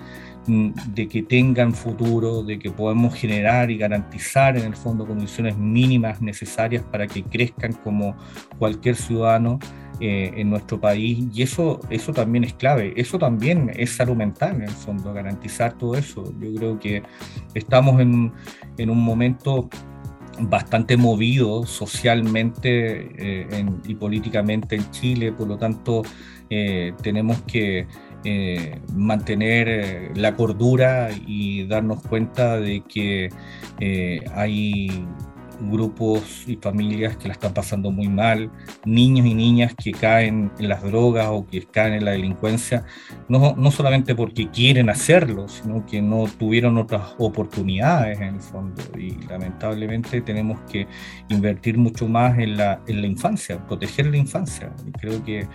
de 0.47 1.07
que 1.07 1.23
tengan 1.23 1.73
futuro, 1.73 2.41
de 2.41 2.57
que 2.57 2.71
podamos 2.71 3.13
generar 3.13 3.69
y 3.69 3.77
garantizar 3.77 4.57
en 4.57 4.63
el 4.63 4.75
fondo 4.75 5.05
condiciones 5.05 5.57
mínimas 5.57 6.21
necesarias 6.21 6.83
para 6.83 7.05
que 7.05 7.23
crezcan 7.23 7.73
como 7.73 8.15
cualquier 8.57 8.95
ciudadano 8.95 9.59
eh, 9.99 10.31
en 10.35 10.49
nuestro 10.49 10.79
país. 10.79 11.27
Y 11.33 11.41
eso, 11.41 11.79
eso 11.89 12.13
también 12.13 12.45
es 12.45 12.53
clave, 12.53 12.93
eso 12.95 13.19
también 13.19 13.71
es 13.75 13.91
salud 13.95 14.15
mental 14.15 14.55
en 14.55 14.63
el 14.63 14.69
fondo, 14.69 15.13
garantizar 15.13 15.77
todo 15.77 15.95
eso. 15.95 16.23
Yo 16.39 16.55
creo 16.55 16.79
que 16.79 17.03
estamos 17.53 17.99
en, 17.99 18.31
en 18.77 18.89
un 18.89 19.03
momento 19.03 19.69
bastante 20.39 20.97
movido 20.97 21.65
socialmente 21.65 23.09
eh, 23.17 23.65
y 23.85 23.95
políticamente 23.95 24.75
en 24.75 24.89
Chile, 24.91 25.31
por 25.31 25.47
lo 25.47 25.57
tanto 25.57 26.03
eh, 26.49 26.93
tenemos 27.01 27.41
que 27.41 27.87
mantener 28.93 29.67
eh, 29.69 30.11
la 30.15 30.35
cordura 30.35 31.09
y 31.25 31.65
darnos 31.67 32.01
cuenta 32.03 32.59
de 32.59 32.81
que 32.81 33.29
eh, 33.79 34.23
hay 34.33 35.05
grupos 35.59 36.43
y 36.47 36.55
familias 36.57 37.17
que 37.17 37.27
la 37.27 37.33
están 37.33 37.53
pasando 37.53 37.91
muy 37.91 38.07
mal, 38.07 38.51
niños 38.85 39.25
y 39.25 39.33
niñas 39.33 39.73
que 39.75 39.91
caen 39.91 40.51
en 40.59 40.69
las 40.69 40.83
drogas 40.83 41.27
o 41.29 41.45
que 41.45 41.63
caen 41.65 41.93
en 41.93 42.05
la 42.05 42.11
delincuencia, 42.11 42.85
no, 43.27 43.55
no 43.55 43.71
solamente 43.71 44.15
porque 44.15 44.49
quieren 44.49 44.89
hacerlo, 44.89 45.47
sino 45.47 45.85
que 45.85 46.01
no 46.01 46.25
tuvieron 46.37 46.77
otras 46.77 47.15
oportunidades 47.17 48.19
en 48.19 48.35
el 48.35 48.41
fondo. 48.41 48.81
Y 48.97 49.17
lamentablemente 49.27 50.21
tenemos 50.21 50.59
que 50.71 50.87
invertir 51.29 51.77
mucho 51.77 52.07
más 52.07 52.37
en 52.37 52.57
la, 52.57 52.81
en 52.87 53.01
la 53.01 53.07
infancia, 53.07 53.65
proteger 53.65 54.07
la 54.07 54.17
infancia. 54.17 54.73
Y 54.85 54.91
creo 54.91 55.23
que 55.23 55.47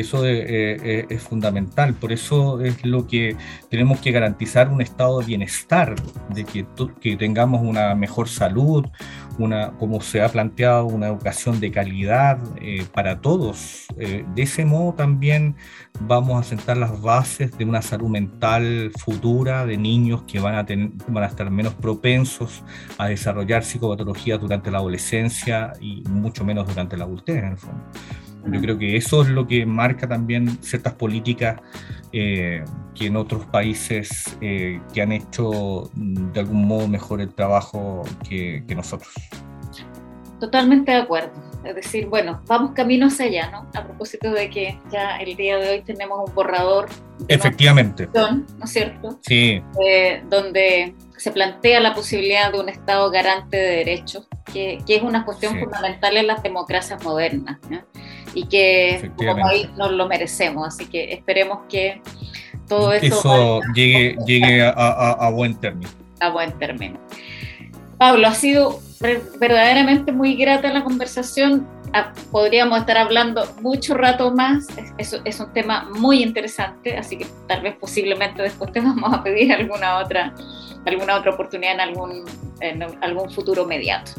eso 0.00 0.26
eh, 0.26 0.44
eh, 0.48 1.06
es 1.08 1.22
fundamental. 1.22 1.94
Por 1.94 2.12
eso 2.12 2.60
es 2.60 2.84
lo 2.84 3.06
que 3.06 3.36
tenemos 3.70 4.00
que 4.00 4.12
garantizar 4.12 4.68
un 4.68 4.80
estado 4.80 5.20
de 5.20 5.26
bienestar, 5.26 5.94
de 6.30 6.44
que, 6.44 6.66
que 7.00 7.16
tengamos 7.16 7.62
una 7.62 7.94
mejor 7.94 8.28
salud, 8.28 8.86
una, 9.38 9.72
como 9.72 10.00
se 10.00 10.22
ha 10.22 10.28
planteado, 10.28 10.86
una 10.86 11.08
educación 11.08 11.60
de 11.60 11.70
calidad 11.70 12.38
eh, 12.60 12.84
para 12.92 13.20
todos. 13.20 13.86
de 13.96 14.42
ese 14.42 14.64
modo 14.64 14.94
también 14.94 15.56
vamos 16.00 16.40
a 16.40 16.48
sentar 16.48 16.76
las 16.76 17.00
bases 17.00 17.56
de 17.56 17.64
una 17.64 17.82
salud 17.82 18.08
mental 18.08 18.92
futura 18.98 19.66
de 19.66 19.76
niños 19.76 20.22
que 20.26 20.38
van 20.38 20.54
a, 20.56 20.66
tener, 20.66 20.90
van 21.08 21.24
a 21.24 21.26
estar 21.26 21.50
menos 21.50 21.74
propensos 21.74 22.62
a 22.98 23.08
desarrollar 23.08 23.64
psicopatologías 23.64 24.40
durante 24.40 24.70
la 24.70 24.78
adolescencia 24.78 25.72
y 25.80 26.02
mucho 26.08 26.44
menos 26.44 26.66
durante 26.66 26.96
la 26.96 27.04
adultez, 27.04 27.36
en 27.36 27.44
el 27.44 27.58
fondo. 27.58 27.84
Yo 28.52 28.60
creo 28.60 28.78
que 28.78 28.96
eso 28.96 29.22
es 29.22 29.28
lo 29.28 29.46
que 29.46 29.66
marca 29.66 30.08
también 30.08 30.62
ciertas 30.62 30.94
políticas 30.94 31.60
eh, 32.12 32.64
que 32.94 33.06
en 33.06 33.16
otros 33.16 33.44
países 33.46 34.36
eh, 34.40 34.80
que 34.94 35.02
han 35.02 35.12
hecho 35.12 35.90
mm, 35.94 36.32
de 36.32 36.40
algún 36.40 36.66
modo 36.66 36.88
mejor 36.88 37.20
el 37.20 37.34
trabajo 37.34 38.02
que, 38.28 38.64
nosotros. 38.74 39.12
Totalmente 40.40 40.92
de 40.92 40.98
acuerdo. 40.98 41.32
Es 41.64 41.74
decir, 41.74 42.06
bueno, 42.06 42.42
vamos 42.46 42.72
camino 42.72 43.06
hacia 43.06 43.26
allá, 43.26 43.50
¿no? 43.50 43.66
A 43.74 43.84
propósito 43.84 44.30
de 44.30 44.48
que 44.50 44.78
ya 44.90 45.16
el 45.16 45.34
día 45.34 45.56
de 45.58 45.70
hoy 45.70 45.82
tenemos 45.82 46.28
un 46.28 46.34
borrador. 46.34 46.88
Efectivamente. 47.26 48.08
¿No 48.14 48.64
es 48.64 48.70
cierto? 48.70 49.18
Sí. 49.22 49.62
Eh, 49.84 50.22
donde 50.30 50.94
se 51.16 51.32
plantea 51.32 51.80
la 51.80 51.94
posibilidad 51.94 52.52
de 52.52 52.60
un 52.60 52.68
Estado 52.68 53.10
garante 53.10 53.56
de 53.56 53.76
derechos, 53.76 54.28
que, 54.52 54.78
que 54.86 54.96
es 54.96 55.02
una 55.02 55.24
cuestión 55.24 55.58
fundamental 55.58 56.16
en 56.16 56.28
las 56.28 56.42
democracias 56.42 57.02
modernas. 57.02 57.58
¿no? 57.68 57.80
Y 58.36 58.46
que 58.46 59.10
como 59.16 59.34
país 59.36 59.68
nos 59.76 59.90
lo 59.92 60.06
merecemos. 60.06 60.68
Así 60.68 60.84
que 60.86 61.14
esperemos 61.14 61.60
que 61.70 62.02
todo 62.68 62.92
eso, 62.92 63.62
llegue, 63.74 64.16
llegue 64.26 64.62
a, 64.62 65.30
buen 65.30 65.58
término. 65.58 65.88
A 66.20 66.28
buen 66.28 66.52
término. 66.58 67.00
Pablo, 67.98 68.28
ha 68.28 68.34
sido 68.34 68.80
verdaderamente 69.40 70.12
muy 70.12 70.36
grata 70.36 70.70
la 70.70 70.84
conversación. 70.84 71.66
Ah, 71.94 72.12
podríamos 72.30 72.80
estar 72.80 72.98
hablando 72.98 73.46
mucho 73.62 73.94
rato 73.94 74.30
más. 74.32 74.66
Es, 74.98 75.18
es, 75.24 75.40
un 75.40 75.52
tema 75.54 75.88
muy 75.94 76.22
interesante, 76.22 76.98
así 76.98 77.16
que 77.16 77.26
tal 77.48 77.62
vez 77.62 77.76
posiblemente 77.76 78.42
después 78.42 78.70
te 78.70 78.80
vamos 78.82 79.14
a 79.14 79.22
pedir 79.22 79.50
alguna 79.52 79.98
otra, 79.98 80.34
alguna 80.86 81.16
otra 81.16 81.32
oportunidad 81.32 81.74
en 81.74 81.80
algún, 81.80 82.24
en 82.60 82.82
algún 83.02 83.30
futuro 83.30 83.62
inmediato. 83.64 84.12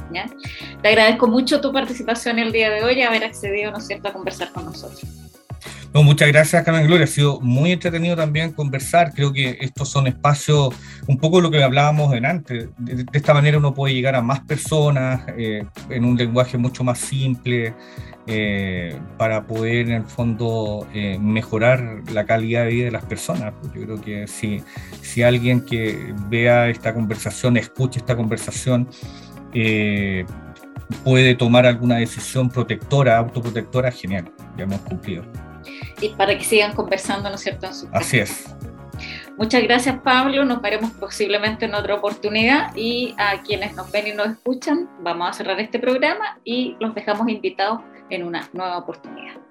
Te 0.82 0.88
agradezco 0.88 1.28
mucho 1.28 1.62
tu 1.62 1.72
participación 1.72 2.40
el 2.40 2.52
día 2.52 2.70
de 2.70 2.84
hoy 2.84 3.00
y 3.00 3.02
haber 3.02 3.24
accedido 3.24 3.72
¿no 3.72 3.80
cierto? 3.80 4.10
a 4.10 4.14
conversar 4.14 4.52
con 4.52 4.66
nosotros 4.66 5.27
muchas 5.94 6.28
gracias, 6.30 6.64
Carmen 6.64 6.86
Gloria. 6.86 7.06
Ha 7.06 7.08
sido 7.08 7.40
muy 7.42 7.72
entretenido 7.72 8.16
también 8.16 8.52
conversar. 8.52 9.14
Creo 9.14 9.32
que 9.32 9.58
estos 9.62 9.90
son 9.90 10.08
espacios, 10.08 10.74
un 11.08 11.18
poco 11.18 11.42
lo 11.42 11.50
que 11.50 11.64
hablábamos 11.64 12.14
antes. 12.14 12.70
De, 12.78 13.06
esta 13.14 13.34
manera 13.34 13.58
uno 13.58 13.74
puede 13.74 13.94
llegar 13.94 14.16
a 14.16 14.22
más 14.22 14.42
personas 14.42 15.22
eh, 15.38 15.66
en 15.90 16.06
un 16.06 16.18
lenguaje 16.18 16.58
mucho 16.58 16.84
más 16.84 17.00
simple 17.00 17.74
eh, 18.28 19.00
para 19.18 19.46
poder, 19.48 19.88
en 19.88 19.94
el 19.94 20.06
fondo, 20.06 20.88
eh, 20.94 21.18
mejorar 21.20 22.02
la 22.12 22.26
calidad 22.26 22.66
de 22.66 22.72
vida 22.72 22.86
de 22.86 22.92
las 22.92 23.06
personas. 23.06 23.54
Yo 23.74 23.84
creo 23.84 24.02
que 24.02 24.28
si, 24.28 24.64
si 25.02 25.24
alguien 25.24 25.62
que 25.62 26.14
vea 26.30 26.70
esta 26.70 26.94
conversación, 26.94 27.58
escuche 27.58 28.00
esta 28.00 28.16
conversación, 28.16 28.90
puede 31.04 31.34
tomar 31.36 31.66
alguna 31.66 31.96
decisión 31.96 32.50
protectora, 32.50 33.18
autoprotectora, 33.18 33.92
genial, 33.92 34.32
ya 34.56 34.66
hemos 34.66 34.82
cumplido 34.82 35.24
y 36.02 36.10
para 36.10 36.38
que 36.38 36.44
sigan 36.44 36.74
conversando, 36.74 37.30
¿no 37.30 37.36
es 37.36 37.42
cierto? 37.42 37.68
En 37.68 37.74
su 37.74 37.88
Así 37.92 38.20
es. 38.20 38.56
Muchas 39.38 39.62
gracias, 39.64 40.00
Pablo. 40.00 40.46
Nos 40.46 40.62
veremos 40.62 40.92
posiblemente 40.92 41.66
en 41.66 41.76
otra 41.76 41.96
oportunidad 41.96 42.76
y 42.76 43.14
a 43.20 43.42
quienes 43.44 43.76
nos 43.76 43.92
ven 43.92 44.08
y 44.08 44.14
nos 44.14 44.30
escuchan, 44.30 44.90
vamos 45.02 45.30
a 45.30 45.34
cerrar 45.34 45.60
este 45.60 45.78
programa 45.78 46.40
y 46.44 46.76
los 46.80 46.96
dejamos 46.96 47.30
invitados 47.30 47.82
en 48.10 48.24
una 48.24 48.50
nueva 48.54 48.80
oportunidad. 48.80 49.47